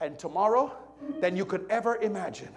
and 0.00 0.18
tomorrow 0.18 0.72
than 1.20 1.36
you 1.36 1.44
could 1.44 1.66
ever 1.70 1.96
imagine. 1.96 2.50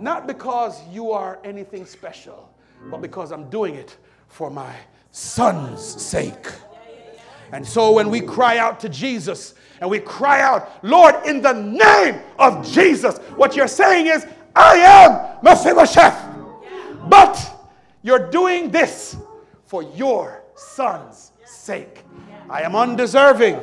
Not 0.00 0.26
because 0.26 0.80
you 0.88 1.12
are 1.12 1.40
anything 1.44 1.84
special, 1.84 2.52
but 2.90 3.00
because 3.00 3.32
I'm 3.32 3.50
doing 3.50 3.74
it 3.74 3.96
for 4.32 4.50
my 4.50 4.74
son's 5.10 5.82
sake. 5.82 6.46
And 7.52 7.66
so 7.66 7.92
when 7.92 8.08
we 8.08 8.20
cry 8.20 8.56
out 8.56 8.80
to 8.80 8.88
Jesus 8.88 9.54
and 9.80 9.90
we 9.90 9.98
cry 9.98 10.40
out, 10.40 10.82
Lord, 10.82 11.14
in 11.26 11.42
the 11.42 11.52
name 11.52 12.18
of 12.38 12.66
Jesus, 12.66 13.18
what 13.36 13.54
you're 13.54 13.68
saying 13.68 14.06
is, 14.06 14.26
I 14.56 14.76
am 14.78 15.38
Mephibosheth. 15.42 16.34
But 17.08 17.38
you're 18.00 18.30
doing 18.30 18.70
this 18.70 19.16
for 19.66 19.82
your 19.82 20.42
son's 20.54 21.32
sake. 21.44 22.02
I 22.48 22.62
am 22.62 22.74
undeserving. 22.74 23.60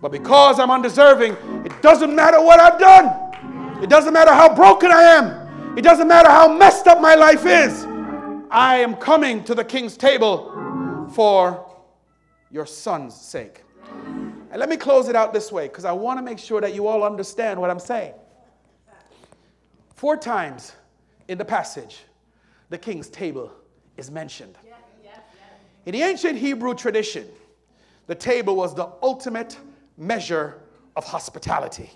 But 0.00 0.12
because 0.12 0.60
I'm 0.60 0.70
undeserving, 0.70 1.32
it 1.66 1.82
doesn't 1.82 2.14
matter 2.14 2.40
what 2.40 2.60
I've 2.60 2.78
done. 2.78 3.82
It 3.82 3.90
doesn't 3.90 4.12
matter 4.12 4.32
how 4.32 4.54
broken 4.54 4.92
I 4.92 5.02
am. 5.02 5.76
It 5.76 5.82
doesn't 5.82 6.06
matter 6.06 6.30
how 6.30 6.46
messed 6.46 6.86
up 6.86 7.00
my 7.00 7.16
life 7.16 7.44
is. 7.44 7.86
I 8.50 8.76
am 8.76 8.94
coming 8.94 9.42
to 9.44 9.54
the 9.54 9.64
king's 9.64 9.96
table 9.96 11.08
for 11.12 11.68
your 12.50 12.66
son's 12.66 13.14
sake. 13.14 13.62
And 13.92 14.60
let 14.60 14.68
me 14.68 14.76
close 14.76 15.08
it 15.08 15.16
out 15.16 15.32
this 15.32 15.50
way 15.50 15.66
because 15.68 15.84
I 15.84 15.92
want 15.92 16.18
to 16.18 16.22
make 16.22 16.38
sure 16.38 16.60
that 16.60 16.74
you 16.74 16.86
all 16.86 17.02
understand 17.02 17.60
what 17.60 17.70
I'm 17.70 17.80
saying. 17.80 18.14
Four 19.94 20.16
times 20.16 20.72
in 21.28 21.38
the 21.38 21.44
passage, 21.44 22.04
the 22.68 22.78
king's 22.78 23.08
table 23.08 23.52
is 23.96 24.10
mentioned. 24.10 24.56
In 25.84 25.92
the 25.92 26.02
ancient 26.02 26.38
Hebrew 26.38 26.74
tradition, 26.74 27.26
the 28.06 28.14
table 28.14 28.56
was 28.56 28.74
the 28.74 28.88
ultimate 29.02 29.58
measure 29.96 30.58
of 30.96 31.04
hospitality. 31.04 31.90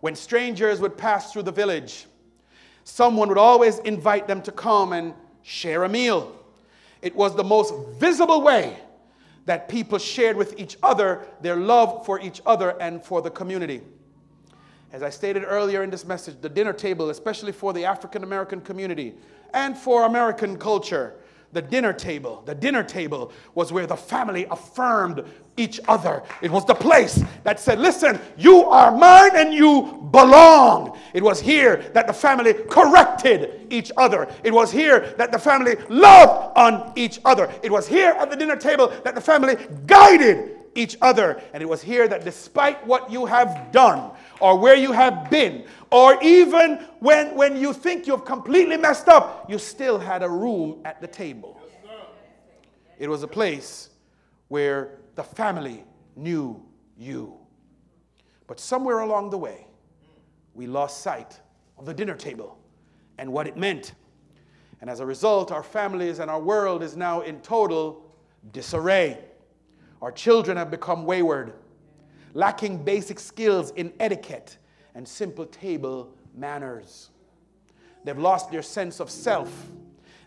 When 0.00 0.14
strangers 0.14 0.80
would 0.80 0.98
pass 0.98 1.32
through 1.32 1.44
the 1.44 1.52
village, 1.52 2.06
someone 2.84 3.28
would 3.28 3.38
always 3.38 3.78
invite 3.80 4.26
them 4.26 4.42
to 4.42 4.52
come 4.52 4.92
and 4.92 5.14
share 5.44 5.84
a 5.84 5.88
meal. 5.88 6.34
It 7.02 7.14
was 7.14 7.36
the 7.36 7.44
most 7.44 7.72
visible 7.98 8.42
way 8.42 8.76
that 9.44 9.68
people 9.68 9.98
shared 9.98 10.36
with 10.36 10.58
each 10.58 10.76
other 10.82 11.26
their 11.42 11.56
love 11.56 12.04
for 12.06 12.18
each 12.18 12.40
other 12.46 12.80
and 12.80 13.04
for 13.04 13.22
the 13.22 13.30
community. 13.30 13.82
As 14.90 15.02
I 15.02 15.10
stated 15.10 15.44
earlier 15.46 15.82
in 15.82 15.90
this 15.90 16.04
message, 16.04 16.36
the 16.40 16.48
dinner 16.48 16.72
table, 16.72 17.10
especially 17.10 17.52
for 17.52 17.72
the 17.72 17.84
African 17.84 18.24
American 18.24 18.60
community 18.60 19.14
and 19.52 19.76
for 19.76 20.04
American 20.04 20.56
culture, 20.56 21.14
the 21.54 21.62
dinner 21.62 21.92
table. 21.92 22.42
The 22.44 22.54
dinner 22.54 22.82
table 22.82 23.32
was 23.54 23.72
where 23.72 23.86
the 23.86 23.96
family 23.96 24.46
affirmed 24.50 25.24
each 25.56 25.80
other. 25.88 26.22
It 26.42 26.50
was 26.50 26.66
the 26.66 26.74
place 26.74 27.22
that 27.44 27.60
said, 27.60 27.78
Listen, 27.78 28.20
you 28.36 28.64
are 28.64 28.96
mine 28.96 29.30
and 29.34 29.54
you 29.54 30.08
belong. 30.10 30.98
It 31.14 31.22
was 31.22 31.40
here 31.40 31.76
that 31.94 32.06
the 32.06 32.12
family 32.12 32.52
corrected 32.52 33.66
each 33.70 33.92
other. 33.96 34.28
It 34.42 34.52
was 34.52 34.72
here 34.72 35.14
that 35.16 35.32
the 35.32 35.38
family 35.38 35.76
loved 35.88 36.58
on 36.58 36.92
each 36.96 37.20
other. 37.24 37.50
It 37.62 37.70
was 37.70 37.86
here 37.86 38.10
at 38.18 38.30
the 38.30 38.36
dinner 38.36 38.56
table 38.56 38.92
that 39.04 39.14
the 39.14 39.20
family 39.20 39.56
guided 39.86 40.56
each 40.74 40.96
other. 41.00 41.40
And 41.52 41.62
it 41.62 41.66
was 41.66 41.82
here 41.82 42.08
that 42.08 42.24
despite 42.24 42.84
what 42.86 43.10
you 43.10 43.26
have 43.26 43.70
done, 43.70 44.10
or 44.40 44.58
where 44.58 44.74
you 44.74 44.92
have 44.92 45.30
been, 45.30 45.64
or 45.90 46.20
even 46.22 46.76
when, 47.00 47.34
when 47.36 47.56
you 47.56 47.72
think 47.72 48.06
you've 48.06 48.24
completely 48.24 48.76
messed 48.76 49.08
up, 49.08 49.48
you 49.48 49.58
still 49.58 49.98
had 49.98 50.22
a 50.22 50.28
room 50.28 50.80
at 50.84 51.00
the 51.00 51.06
table. 51.06 51.60
It 52.98 53.08
was 53.08 53.22
a 53.22 53.28
place 53.28 53.90
where 54.48 54.98
the 55.14 55.22
family 55.22 55.84
knew 56.16 56.64
you. 56.96 57.34
But 58.46 58.60
somewhere 58.60 59.00
along 59.00 59.30
the 59.30 59.38
way, 59.38 59.66
we 60.54 60.66
lost 60.66 61.02
sight 61.02 61.40
of 61.78 61.86
the 61.86 61.94
dinner 61.94 62.14
table 62.14 62.58
and 63.18 63.32
what 63.32 63.46
it 63.46 63.56
meant. 63.56 63.94
And 64.80 64.90
as 64.90 65.00
a 65.00 65.06
result, 65.06 65.50
our 65.50 65.62
families 65.62 66.18
and 66.18 66.30
our 66.30 66.40
world 66.40 66.82
is 66.82 66.96
now 66.96 67.22
in 67.22 67.40
total 67.40 68.14
disarray. 68.52 69.18
Our 70.02 70.12
children 70.12 70.56
have 70.56 70.70
become 70.70 71.04
wayward 71.04 71.54
lacking 72.34 72.84
basic 72.84 73.18
skills 73.18 73.70
in 73.72 73.92
etiquette 74.00 74.58
and 74.94 75.06
simple 75.06 75.46
table 75.46 76.12
manners. 76.36 77.10
They've 78.04 78.18
lost 78.18 78.50
their 78.50 78.62
sense 78.62 79.00
of 79.00 79.08
self. 79.08 79.50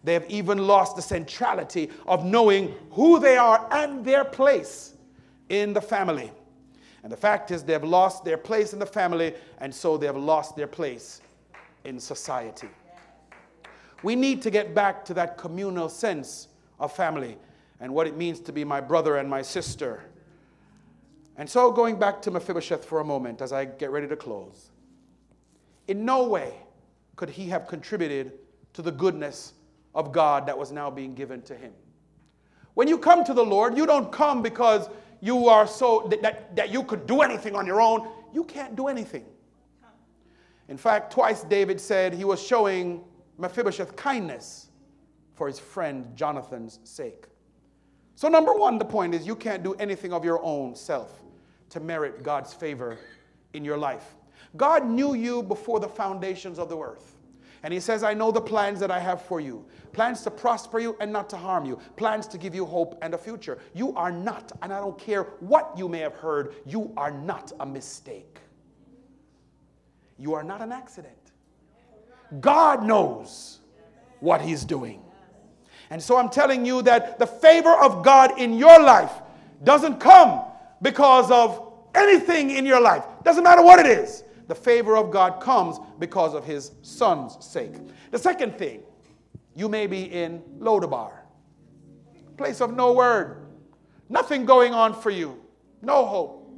They 0.04 0.14
have 0.14 0.26
even 0.30 0.66
lost 0.66 0.96
the 0.96 1.02
centrality 1.02 1.92
of 2.08 2.26
knowing 2.26 2.74
who 2.92 3.20
they 3.20 3.38
are 3.38 3.68
and 3.72 4.04
their 4.04 4.24
place 4.24 4.94
in 5.50 5.74
the 5.74 5.82
family. 5.82 6.32
And 7.04 7.12
the 7.12 7.18
fact 7.18 7.52
is, 7.52 7.64
they've 7.64 7.84
lost 7.84 8.26
their 8.26 8.38
place 8.38 8.74
in 8.74 8.80
the 8.80 8.86
family, 8.86 9.34
and 9.60 9.74
so 9.74 9.98
they 9.98 10.08
have 10.08 10.18
lost 10.18 10.56
their 10.56 10.68
place 10.68 11.22
in 11.84 12.00
society. 12.00 12.70
We 14.04 14.16
need 14.16 14.42
to 14.44 14.50
get 14.50 14.74
back 14.74 15.06
to 15.06 15.14
that 15.16 15.38
communal 15.38 15.90
sense 15.90 16.48
of 16.80 16.92
family 16.92 17.38
and 17.80 17.94
what 17.94 18.08
it 18.08 18.18
means 18.18 18.40
to 18.42 18.52
be 18.52 18.64
my 18.64 18.82
brother 18.82 19.18
and 19.18 19.30
my 19.30 19.42
sister 19.42 20.04
and 21.38 21.48
so, 21.48 21.72
going 21.72 22.00
back 22.00 22.20
to 22.24 22.32
Mephibosheth 22.32 22.84
for 22.84 23.00
a 23.00 23.06
moment 23.06 23.42
as 23.42 23.54
I 23.54 23.66
get 23.66 23.92
ready 23.92 24.08
to 24.08 24.16
close, 24.16 24.72
in 25.88 26.04
no 26.04 26.28
way 26.28 26.54
could 27.16 27.30
he 27.30 27.48
have 27.50 27.68
contributed 27.68 28.32
to 28.74 28.82
the 28.82 28.92
goodness 28.92 29.54
of 29.94 30.12
God 30.12 30.48
that 30.48 30.58
was 30.58 30.72
now 30.72 30.90
being 30.90 31.14
given 31.14 31.44
to 31.44 31.56
him. 31.56 31.74
When 32.74 32.88
you 32.88 32.98
come 32.98 33.24
to 33.24 33.36
the 33.36 33.46
Lord, 33.46 33.78
you 33.78 33.86
don't 33.86 34.12
come 34.12 34.42
because 34.42 34.90
you 35.22 35.48
are 35.48 35.68
so 35.68 36.08
that, 36.10 36.22
that, 36.24 36.56
that 36.56 36.70
you 36.72 36.84
could 36.84 37.06
do 37.06 37.22
anything 37.22 37.56
on 37.56 37.68
your 37.68 37.82
own. 37.82 38.08
You 38.34 38.44
can't 38.44 38.76
do 38.76 38.88
anything. 38.88 39.26
In 40.70 40.78
fact, 40.78 41.14
twice 41.14 41.44
David 41.44 41.80
said 41.80 42.14
he 42.14 42.26
was 42.26 42.42
showing 42.42 43.04
Mephibosheth 43.38 43.96
kindness 43.96 44.70
for 45.36 45.48
his 45.48 45.60
friend 45.60 46.16
Jonathan's 46.16 46.80
sake. 46.84 47.26
So, 48.16 48.28
number 48.28 48.54
one, 48.54 48.80
the 48.80 48.86
point 48.86 49.14
is 49.14 49.26
you 49.26 49.36
can't 49.36 49.64
do 49.64 49.76
anything 49.76 50.12
of 50.12 50.26
your 50.26 50.44
own 50.44 50.76
self 50.76 51.22
to 51.70 51.80
merit 51.80 52.24
God's 52.24 52.54
favor 52.54 52.98
in 53.54 53.64
your 53.66 53.78
life. 53.78 54.16
God 54.56 54.86
knew 54.86 55.14
you 55.14 55.44
before 55.44 55.80
the 55.80 55.88
foundations 55.88 56.60
of 56.60 56.70
the 56.70 56.78
earth. 56.78 57.16
And 57.64 57.74
he 57.74 57.80
says, 57.80 58.04
I 58.04 58.14
know 58.14 58.32
the 58.32 58.42
plans 58.42 58.80
that 58.80 58.92
I 58.92 59.00
have 59.00 59.22
for 59.22 59.42
you 59.42 59.66
plans 59.92 60.22
to 60.22 60.30
prosper 60.30 60.80
you 60.80 60.96
and 61.00 61.12
not 61.12 61.28
to 61.28 61.36
harm 61.36 61.66
you, 61.66 61.80
plans 61.96 62.28
to 62.28 62.38
give 62.38 62.54
you 62.54 62.66
hope 62.66 63.00
and 63.02 63.16
a 63.16 63.18
future. 63.18 63.58
You 63.74 63.96
are 63.96 64.12
not, 64.12 64.52
and 64.62 64.72
I 64.72 64.80
don't 64.80 64.98
care 64.98 65.24
what 65.40 65.74
you 65.76 65.90
may 65.90 66.00
have 66.00 66.14
heard, 66.14 66.54
you 66.68 66.94
are 66.96 67.10
not 67.10 67.52
a 67.60 67.66
mistake. 67.66 68.40
You 70.20 70.36
are 70.36 70.44
not 70.44 70.62
an 70.62 70.72
accident. 70.72 71.16
God 72.40 72.84
knows 72.84 73.60
what 74.20 74.40
he's 74.40 74.64
doing. 74.64 75.02
And 75.90 76.02
so 76.02 76.18
I'm 76.18 76.30
telling 76.30 76.64
you 76.64 76.84
that 76.84 77.18
the 77.18 77.26
favor 77.26 77.74
of 77.74 78.04
God 78.04 78.40
in 78.40 78.54
your 78.54 78.80
life 78.80 79.14
doesn't 79.64 80.00
come 80.00 80.42
because 80.82 81.32
of 81.32 81.74
anything 81.96 82.52
in 82.52 82.66
your 82.66 82.80
life. 82.80 83.04
Doesn't 83.24 83.44
matter 83.44 83.64
what 83.64 83.80
it 83.80 83.86
is. 83.86 84.24
The 84.48 84.56
favor 84.56 84.96
of 84.96 85.12
God 85.12 85.42
comes 85.42 85.78
because 86.00 86.34
of 86.34 86.46
his 86.46 86.72
son's 86.82 87.38
sake. 87.46 87.74
The 88.12 88.20
second 88.20 88.58
thing, 88.58 88.82
you 89.56 89.68
may 89.68 89.88
be 89.88 90.04
in 90.04 90.42
Lodabar, 90.60 91.12
place 92.38 92.62
of 92.62 92.76
no 92.76 92.94
word, 92.94 93.46
nothing 94.08 94.46
going 94.46 94.74
on 94.74 94.94
for 94.94 95.10
you, 95.10 95.42
no 95.82 96.06
hope. 96.06 96.50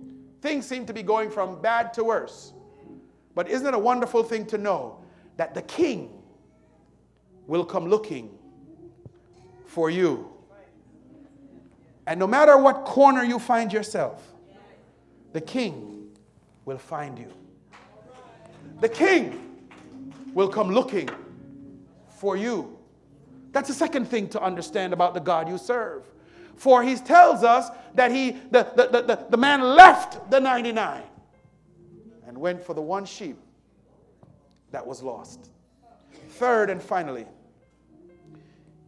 Things 0.42 0.66
seem 0.66 0.86
to 0.86 0.94
be 0.94 1.04
going 1.04 1.30
from 1.30 1.62
bad 1.62 1.94
to 1.94 2.04
worse. 2.04 2.54
But 3.36 3.50
isn't 3.50 3.66
it 3.66 3.74
a 3.74 3.80
wonderful 3.80 4.24
thing 4.24 4.46
to 4.48 4.58
know 4.58 5.04
that 5.38 5.54
the 5.54 5.62
king 5.64 6.10
will 7.48 7.66
come 7.66 7.88
looking 7.88 8.38
for 9.66 9.90
you? 9.90 10.30
And 12.10 12.20
no 12.20 12.26
matter 12.26 12.58
what 12.58 12.86
corner 12.86 13.24
you 13.24 13.38
find 13.38 13.72
yourself, 13.72 14.34
the 15.32 15.40
king 15.40 16.10
will 16.66 16.80
find 16.80 17.20
you. 17.20 17.32
The 18.80 18.90
king 18.90 19.70
will 20.34 20.48
come 20.48 20.72
looking 20.72 21.08
for 22.18 22.36
you. 22.36 22.80
That's 23.52 23.68
the 23.68 23.76
second 23.76 24.06
thing 24.06 24.28
to 24.30 24.42
understand 24.42 24.92
about 24.92 25.14
the 25.14 25.20
God 25.20 25.48
you 25.48 25.60
serve. 25.60 26.04
For 26.56 26.82
he 26.82 26.96
tells 26.96 27.44
us 27.44 27.70
that 27.94 28.12
he, 28.12 28.32
the, 28.32 28.64
the, 28.76 28.88
the, 29.04 29.26
the, 29.30 29.38
man 29.38 29.62
left 29.62 30.32
the 30.32 30.40
99 30.40 31.04
and 32.26 32.38
went 32.40 32.64
for 32.64 32.74
the 32.74 32.82
one 32.82 33.06
sheep 33.06 33.38
that 34.72 34.86
was 34.86 35.04
lost. 35.04 35.52
Third 36.30 36.72
and 36.72 36.82
finally, 36.82 37.28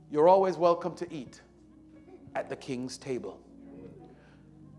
you're 0.10 0.28
always 0.28 0.58
welcome 0.58 0.96
to 0.96 1.14
eat 1.14 1.40
at 2.36 2.50
the 2.50 2.56
king's 2.56 2.98
table. 2.98 3.40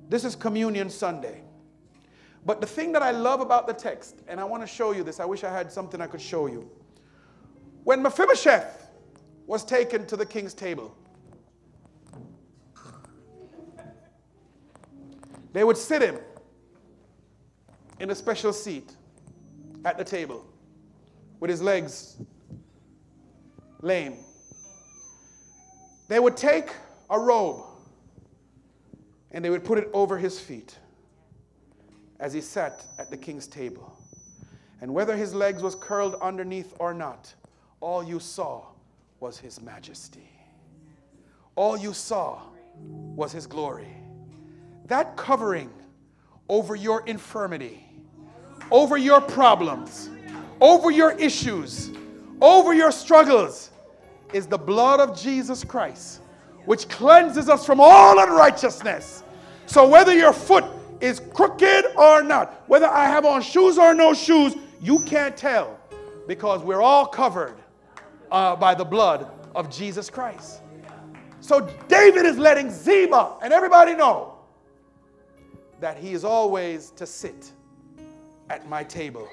This 0.08 0.24
is 0.24 0.34
Communion 0.36 0.90
Sunday. 0.90 1.42
But 2.44 2.60
the 2.60 2.66
thing 2.66 2.92
that 2.92 3.02
I 3.02 3.12
love 3.12 3.40
about 3.40 3.66
the 3.66 3.72
text, 3.72 4.22
and 4.26 4.40
I 4.40 4.44
want 4.44 4.62
to 4.62 4.66
show 4.66 4.92
you 4.92 5.04
this, 5.04 5.20
I 5.20 5.24
wish 5.24 5.44
I 5.44 5.50
had 5.50 5.70
something 5.70 6.00
I 6.00 6.06
could 6.06 6.20
show 6.20 6.46
you. 6.46 6.68
When 7.84 8.02
Mephibosheth 8.02 8.90
was 9.46 9.64
taken 9.64 10.06
to 10.06 10.16
the 10.16 10.26
king's 10.26 10.54
table, 10.54 10.96
they 15.52 15.64
would 15.64 15.76
sit 15.76 16.02
him 16.02 16.18
in 18.00 18.10
a 18.10 18.14
special 18.14 18.52
seat 18.52 18.96
at 19.84 19.98
the 19.98 20.04
table 20.04 20.44
with 21.38 21.50
his 21.50 21.62
legs 21.62 22.16
lame. 23.80 24.16
They 26.08 26.18
would 26.18 26.36
take 26.36 26.70
a 27.12 27.18
robe 27.18 27.62
and 29.30 29.44
they 29.44 29.50
would 29.50 29.64
put 29.64 29.78
it 29.78 29.88
over 29.92 30.18
his 30.18 30.40
feet 30.40 30.76
as 32.18 32.32
he 32.32 32.40
sat 32.40 32.84
at 32.98 33.10
the 33.10 33.16
king's 33.16 33.46
table. 33.46 33.96
And 34.80 34.92
whether 34.92 35.16
his 35.16 35.34
legs 35.34 35.62
was 35.62 35.74
curled 35.74 36.16
underneath 36.22 36.74
or 36.80 36.92
not, 36.94 37.32
all 37.80 38.02
you 38.02 38.18
saw 38.18 38.64
was 39.20 39.38
his 39.38 39.60
majesty. 39.60 40.28
All 41.54 41.76
you 41.76 41.92
saw 41.92 42.40
was 43.14 43.30
his 43.30 43.46
glory. 43.46 43.94
That 44.86 45.16
covering 45.16 45.70
over 46.48 46.74
your 46.74 47.06
infirmity, 47.06 47.84
over 48.70 48.96
your 48.96 49.20
problems, 49.20 50.10
over 50.60 50.90
your 50.90 51.12
issues, 51.12 51.90
over 52.40 52.72
your 52.72 52.90
struggles, 52.90 53.70
is 54.32 54.46
the 54.46 54.58
blood 54.58 54.98
of 54.98 55.18
Jesus 55.18 55.62
Christ, 55.62 56.21
which 56.64 56.88
cleanses 56.88 57.48
us 57.48 57.66
from 57.66 57.80
all 57.80 58.18
unrighteousness. 58.18 59.22
So 59.66 59.88
whether 59.88 60.14
your 60.14 60.32
foot 60.32 60.64
is 61.00 61.20
crooked 61.34 61.84
or 61.96 62.22
not, 62.22 62.62
whether 62.68 62.86
I 62.86 63.06
have 63.06 63.24
on 63.24 63.42
shoes 63.42 63.78
or 63.78 63.94
no 63.94 64.14
shoes, 64.14 64.54
you 64.80 65.00
can't 65.00 65.36
tell 65.36 65.78
because 66.26 66.62
we're 66.62 66.82
all 66.82 67.06
covered 67.06 67.56
uh, 68.30 68.56
by 68.56 68.74
the 68.74 68.84
blood 68.84 69.28
of 69.54 69.70
Jesus 69.70 70.08
Christ. 70.08 70.60
So 71.40 71.68
David 71.88 72.24
is 72.24 72.38
letting 72.38 72.70
Ziba 72.70 73.36
and 73.42 73.52
everybody 73.52 73.94
know 73.94 74.38
that 75.80 75.98
he 75.98 76.12
is 76.12 76.24
always 76.24 76.90
to 76.90 77.04
sit 77.04 77.50
at 78.48 78.68
my 78.68 78.84
table. 78.84 79.28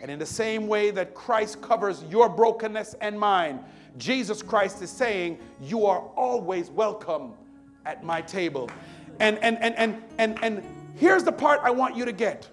And 0.00 0.10
in 0.10 0.18
the 0.18 0.26
same 0.26 0.68
way 0.68 0.90
that 0.92 1.14
Christ 1.14 1.60
covers 1.60 2.04
your 2.04 2.28
brokenness 2.28 2.94
and 3.00 3.18
mine, 3.18 3.64
Jesus 3.96 4.42
Christ 4.42 4.80
is 4.82 4.90
saying, 4.90 5.38
You 5.60 5.86
are 5.86 6.00
always 6.16 6.70
welcome 6.70 7.32
at 7.84 8.04
my 8.04 8.22
table. 8.22 8.70
And, 9.18 9.38
and, 9.38 9.58
and, 9.60 9.74
and, 9.74 10.02
and, 10.18 10.44
and 10.44 10.64
here's 10.94 11.24
the 11.24 11.32
part 11.32 11.60
I 11.64 11.70
want 11.70 11.96
you 11.96 12.04
to 12.04 12.12
get 12.12 12.48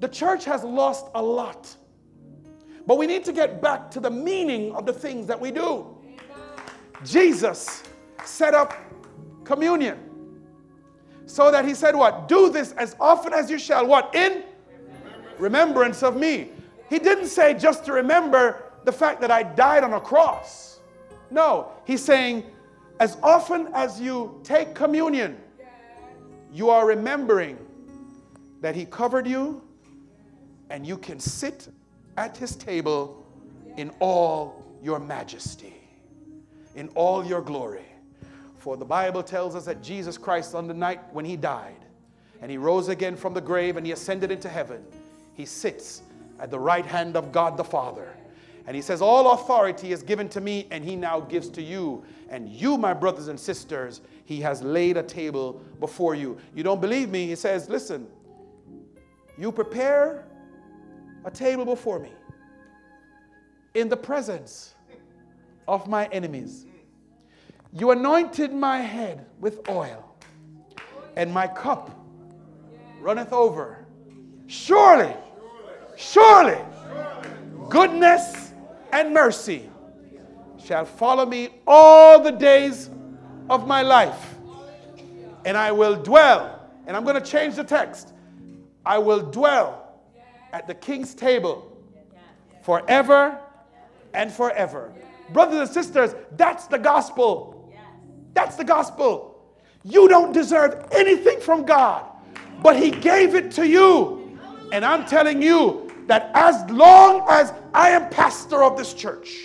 the 0.00 0.08
church 0.08 0.46
has 0.46 0.64
lost 0.64 1.06
a 1.14 1.22
lot, 1.22 1.76
but 2.86 2.96
we 2.96 3.06
need 3.06 3.24
to 3.26 3.32
get 3.32 3.60
back 3.60 3.90
to 3.92 4.00
the 4.00 4.10
meaning 4.10 4.74
of 4.74 4.86
the 4.86 4.92
things 4.92 5.26
that 5.26 5.38
we 5.38 5.50
do. 5.50 5.86
Jesus 7.04 7.82
set 8.24 8.54
up 8.54 8.74
communion 9.44 9.98
so 11.26 11.50
that 11.50 11.64
he 11.64 11.74
said, 11.74 11.94
What? 11.94 12.26
Do 12.28 12.50
this 12.50 12.72
as 12.72 12.96
often 12.98 13.32
as 13.32 13.50
you 13.50 13.58
shall. 13.58 13.86
What? 13.86 14.14
In 14.14 14.42
remembrance 15.40 16.02
of 16.02 16.16
me. 16.16 16.50
He 16.88 16.98
didn't 16.98 17.26
say 17.26 17.54
just 17.54 17.84
to 17.86 17.92
remember 17.92 18.62
the 18.84 18.92
fact 18.92 19.20
that 19.20 19.30
I 19.30 19.42
died 19.42 19.84
on 19.84 19.92
a 19.94 20.00
cross. 20.00 20.80
No, 21.30 21.72
he's 21.84 22.02
saying, 22.02 22.44
as 22.98 23.16
often 23.22 23.68
as 23.72 24.00
you 24.00 24.40
take 24.44 24.74
communion, 24.74 25.38
you 26.52 26.70
are 26.70 26.86
remembering 26.86 27.58
that 28.60 28.74
he 28.74 28.84
covered 28.84 29.26
you 29.26 29.62
and 30.68 30.86
you 30.86 30.98
can 30.98 31.18
sit 31.18 31.68
at 32.16 32.36
his 32.36 32.56
table 32.56 33.24
in 33.76 33.90
all 34.00 34.64
your 34.82 34.98
majesty, 34.98 35.74
in 36.74 36.88
all 36.94 37.24
your 37.24 37.40
glory. 37.40 37.84
For 38.58 38.76
the 38.76 38.84
Bible 38.84 39.22
tells 39.22 39.54
us 39.54 39.64
that 39.64 39.82
Jesus 39.82 40.18
Christ, 40.18 40.54
on 40.54 40.66
the 40.66 40.74
night 40.74 41.00
when 41.12 41.24
he 41.24 41.36
died, 41.36 41.84
and 42.42 42.50
he 42.50 42.58
rose 42.58 42.88
again 42.88 43.16
from 43.16 43.34
the 43.34 43.40
grave 43.40 43.76
and 43.76 43.86
he 43.86 43.92
ascended 43.92 44.30
into 44.30 44.48
heaven, 44.48 44.84
he 45.34 45.44
sits 45.46 46.02
at 46.38 46.50
the 46.50 46.58
right 46.58 46.86
hand 46.86 47.16
of 47.16 47.32
God 47.32 47.56
the 47.56 47.64
Father. 47.64 48.08
And 48.66 48.76
he 48.76 48.82
says, 48.82 49.02
All 49.02 49.32
authority 49.32 49.92
is 49.92 50.02
given 50.02 50.28
to 50.30 50.40
me, 50.40 50.66
and 50.70 50.84
he 50.84 50.96
now 50.96 51.20
gives 51.20 51.48
to 51.50 51.62
you. 51.62 52.04
And 52.28 52.48
you, 52.48 52.76
my 52.76 52.94
brothers 52.94 53.28
and 53.28 53.38
sisters, 53.38 54.00
he 54.24 54.40
has 54.42 54.62
laid 54.62 54.96
a 54.96 55.02
table 55.02 55.60
before 55.80 56.14
you. 56.14 56.38
You 56.54 56.62
don't 56.62 56.80
believe 56.80 57.10
me? 57.10 57.26
He 57.26 57.36
says, 57.36 57.68
Listen, 57.68 58.06
you 59.36 59.50
prepare 59.50 60.24
a 61.24 61.30
table 61.30 61.64
before 61.64 61.98
me 61.98 62.12
in 63.74 63.88
the 63.88 63.96
presence 63.96 64.74
of 65.66 65.88
my 65.88 66.06
enemies. 66.06 66.66
You 67.72 67.92
anointed 67.92 68.52
my 68.52 68.78
head 68.78 69.26
with 69.38 69.68
oil, 69.68 70.16
and 71.16 71.32
my 71.32 71.46
cup 71.46 71.90
runneth 73.00 73.32
over. 73.32 73.79
Surely, 74.50 75.14
surely, 75.96 76.58
goodness 77.68 78.52
and 78.92 79.14
mercy 79.14 79.70
shall 80.58 80.84
follow 80.84 81.24
me 81.24 81.50
all 81.68 82.20
the 82.20 82.32
days 82.32 82.90
of 83.48 83.68
my 83.68 83.82
life. 83.82 84.34
And 85.44 85.56
I 85.56 85.70
will 85.70 85.94
dwell, 85.94 86.68
and 86.88 86.96
I'm 86.96 87.04
going 87.04 87.14
to 87.14 87.20
change 87.20 87.54
the 87.54 87.62
text. 87.62 88.12
I 88.84 88.98
will 88.98 89.20
dwell 89.20 90.00
at 90.52 90.66
the 90.66 90.74
king's 90.74 91.14
table 91.14 91.80
forever 92.62 93.38
and 94.14 94.32
forever. 94.32 94.92
Brothers 95.32 95.60
and 95.60 95.70
sisters, 95.70 96.16
that's 96.32 96.66
the 96.66 96.78
gospel. 96.78 97.72
That's 98.34 98.56
the 98.56 98.64
gospel. 98.64 99.44
You 99.84 100.08
don't 100.08 100.32
deserve 100.32 100.88
anything 100.90 101.38
from 101.38 101.64
God, 101.64 102.04
but 102.64 102.76
He 102.76 102.90
gave 102.90 103.36
it 103.36 103.52
to 103.52 103.64
you. 103.64 104.19
And 104.72 104.84
I'm 104.84 105.04
telling 105.04 105.42
you 105.42 105.90
that 106.06 106.30
as 106.34 106.68
long 106.70 107.26
as 107.28 107.52
I 107.74 107.90
am 107.90 108.08
pastor 108.08 108.62
of 108.62 108.76
this 108.76 108.94
church, 108.94 109.36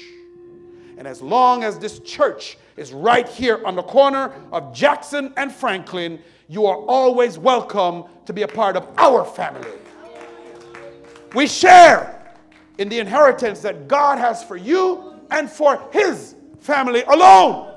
and 0.98 1.08
as 1.08 1.22
long 1.22 1.64
as 1.64 1.78
this 1.78 2.00
church 2.00 2.58
is 2.78 2.94
right 2.94 3.28
here 3.28 3.66
on 3.66 3.76
the 3.76 3.84
corner 3.84 4.34
of 4.52 4.74
Jackson 4.74 5.34
and 5.38 5.52
Franklin, 5.52 6.20
you 6.48 6.66
are 6.66 6.78
always 6.78 7.38
welcome 7.38 8.06
to 8.26 8.34
be 8.34 8.44
a 8.44 8.48
part 8.48 8.76
of 8.76 8.88
our 8.98 9.26
family. 9.26 9.72
We 11.34 11.48
share 11.48 12.34
in 12.78 12.90
the 12.90 13.00
inheritance 13.00 13.62
that 13.62 13.88
God 13.88 14.18
has 14.18 14.44
for 14.44 14.56
you 14.56 15.20
and 15.32 15.50
for 15.50 15.82
His 15.92 16.36
family 16.60 17.04
alone. 17.04 17.74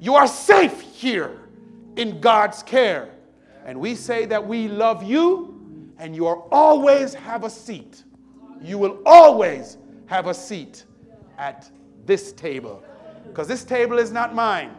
You 0.00 0.14
are 0.14 0.26
safe 0.26 0.80
here 0.80 1.38
in 1.96 2.20
God's 2.20 2.62
care. 2.62 3.10
And 3.66 3.80
we 3.80 3.94
say 3.94 4.24
that 4.26 4.46
we 4.46 4.68
love 4.68 5.02
you, 5.02 5.47
and 5.98 6.14
you 6.14 6.26
always 6.26 7.14
have 7.14 7.44
a 7.44 7.50
seat. 7.50 8.04
You 8.62 8.78
will 8.78 9.00
always 9.04 9.76
have 10.06 10.26
a 10.26 10.34
seat 10.34 10.84
at 11.38 11.70
this 12.06 12.32
table. 12.32 12.82
Because 13.26 13.48
this 13.48 13.64
table 13.64 13.98
is 13.98 14.10
not 14.10 14.34
mine. 14.34 14.74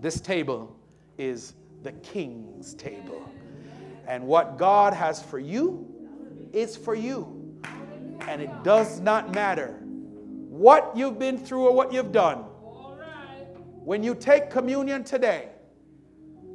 This 0.00 0.20
table 0.20 0.76
is 1.18 1.54
the 1.82 1.92
king's 1.92 2.74
table. 2.74 3.28
And 4.06 4.26
what 4.26 4.58
God 4.58 4.92
has 4.92 5.22
for 5.22 5.38
you 5.38 5.86
is 6.52 6.76
for 6.76 6.94
you. 6.94 7.60
And 8.28 8.40
it 8.40 8.50
does 8.62 9.00
not 9.00 9.34
matter 9.34 9.78
what 10.48 10.92
you've 10.96 11.18
been 11.18 11.38
through 11.38 11.66
or 11.66 11.74
what 11.74 11.92
you've 11.92 12.12
done. 12.12 12.38
When 13.84 14.02
you 14.02 14.14
take 14.14 14.50
communion 14.50 15.04
today, 15.04 15.48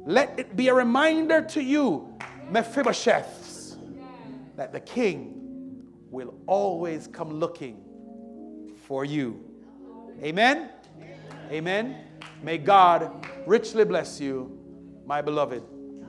let 0.04 0.38
it 0.38 0.56
be 0.56 0.68
a 0.68 0.74
reminder 0.74 1.42
to 1.42 1.62
you, 1.62 2.12
Mephibosheths, 2.50 3.76
that 4.56 4.72
the 4.72 4.80
king 4.80 5.86
will 6.10 6.34
always 6.46 7.06
come 7.06 7.38
looking 7.38 7.82
for 8.86 9.04
you. 9.04 9.40
Amen? 10.22 10.70
Amen. 11.50 12.04
May 12.42 12.58
God 12.58 13.26
richly 13.46 13.84
bless 13.84 14.20
you, 14.20 14.58
my 15.06 15.22
beloved. 15.22 15.62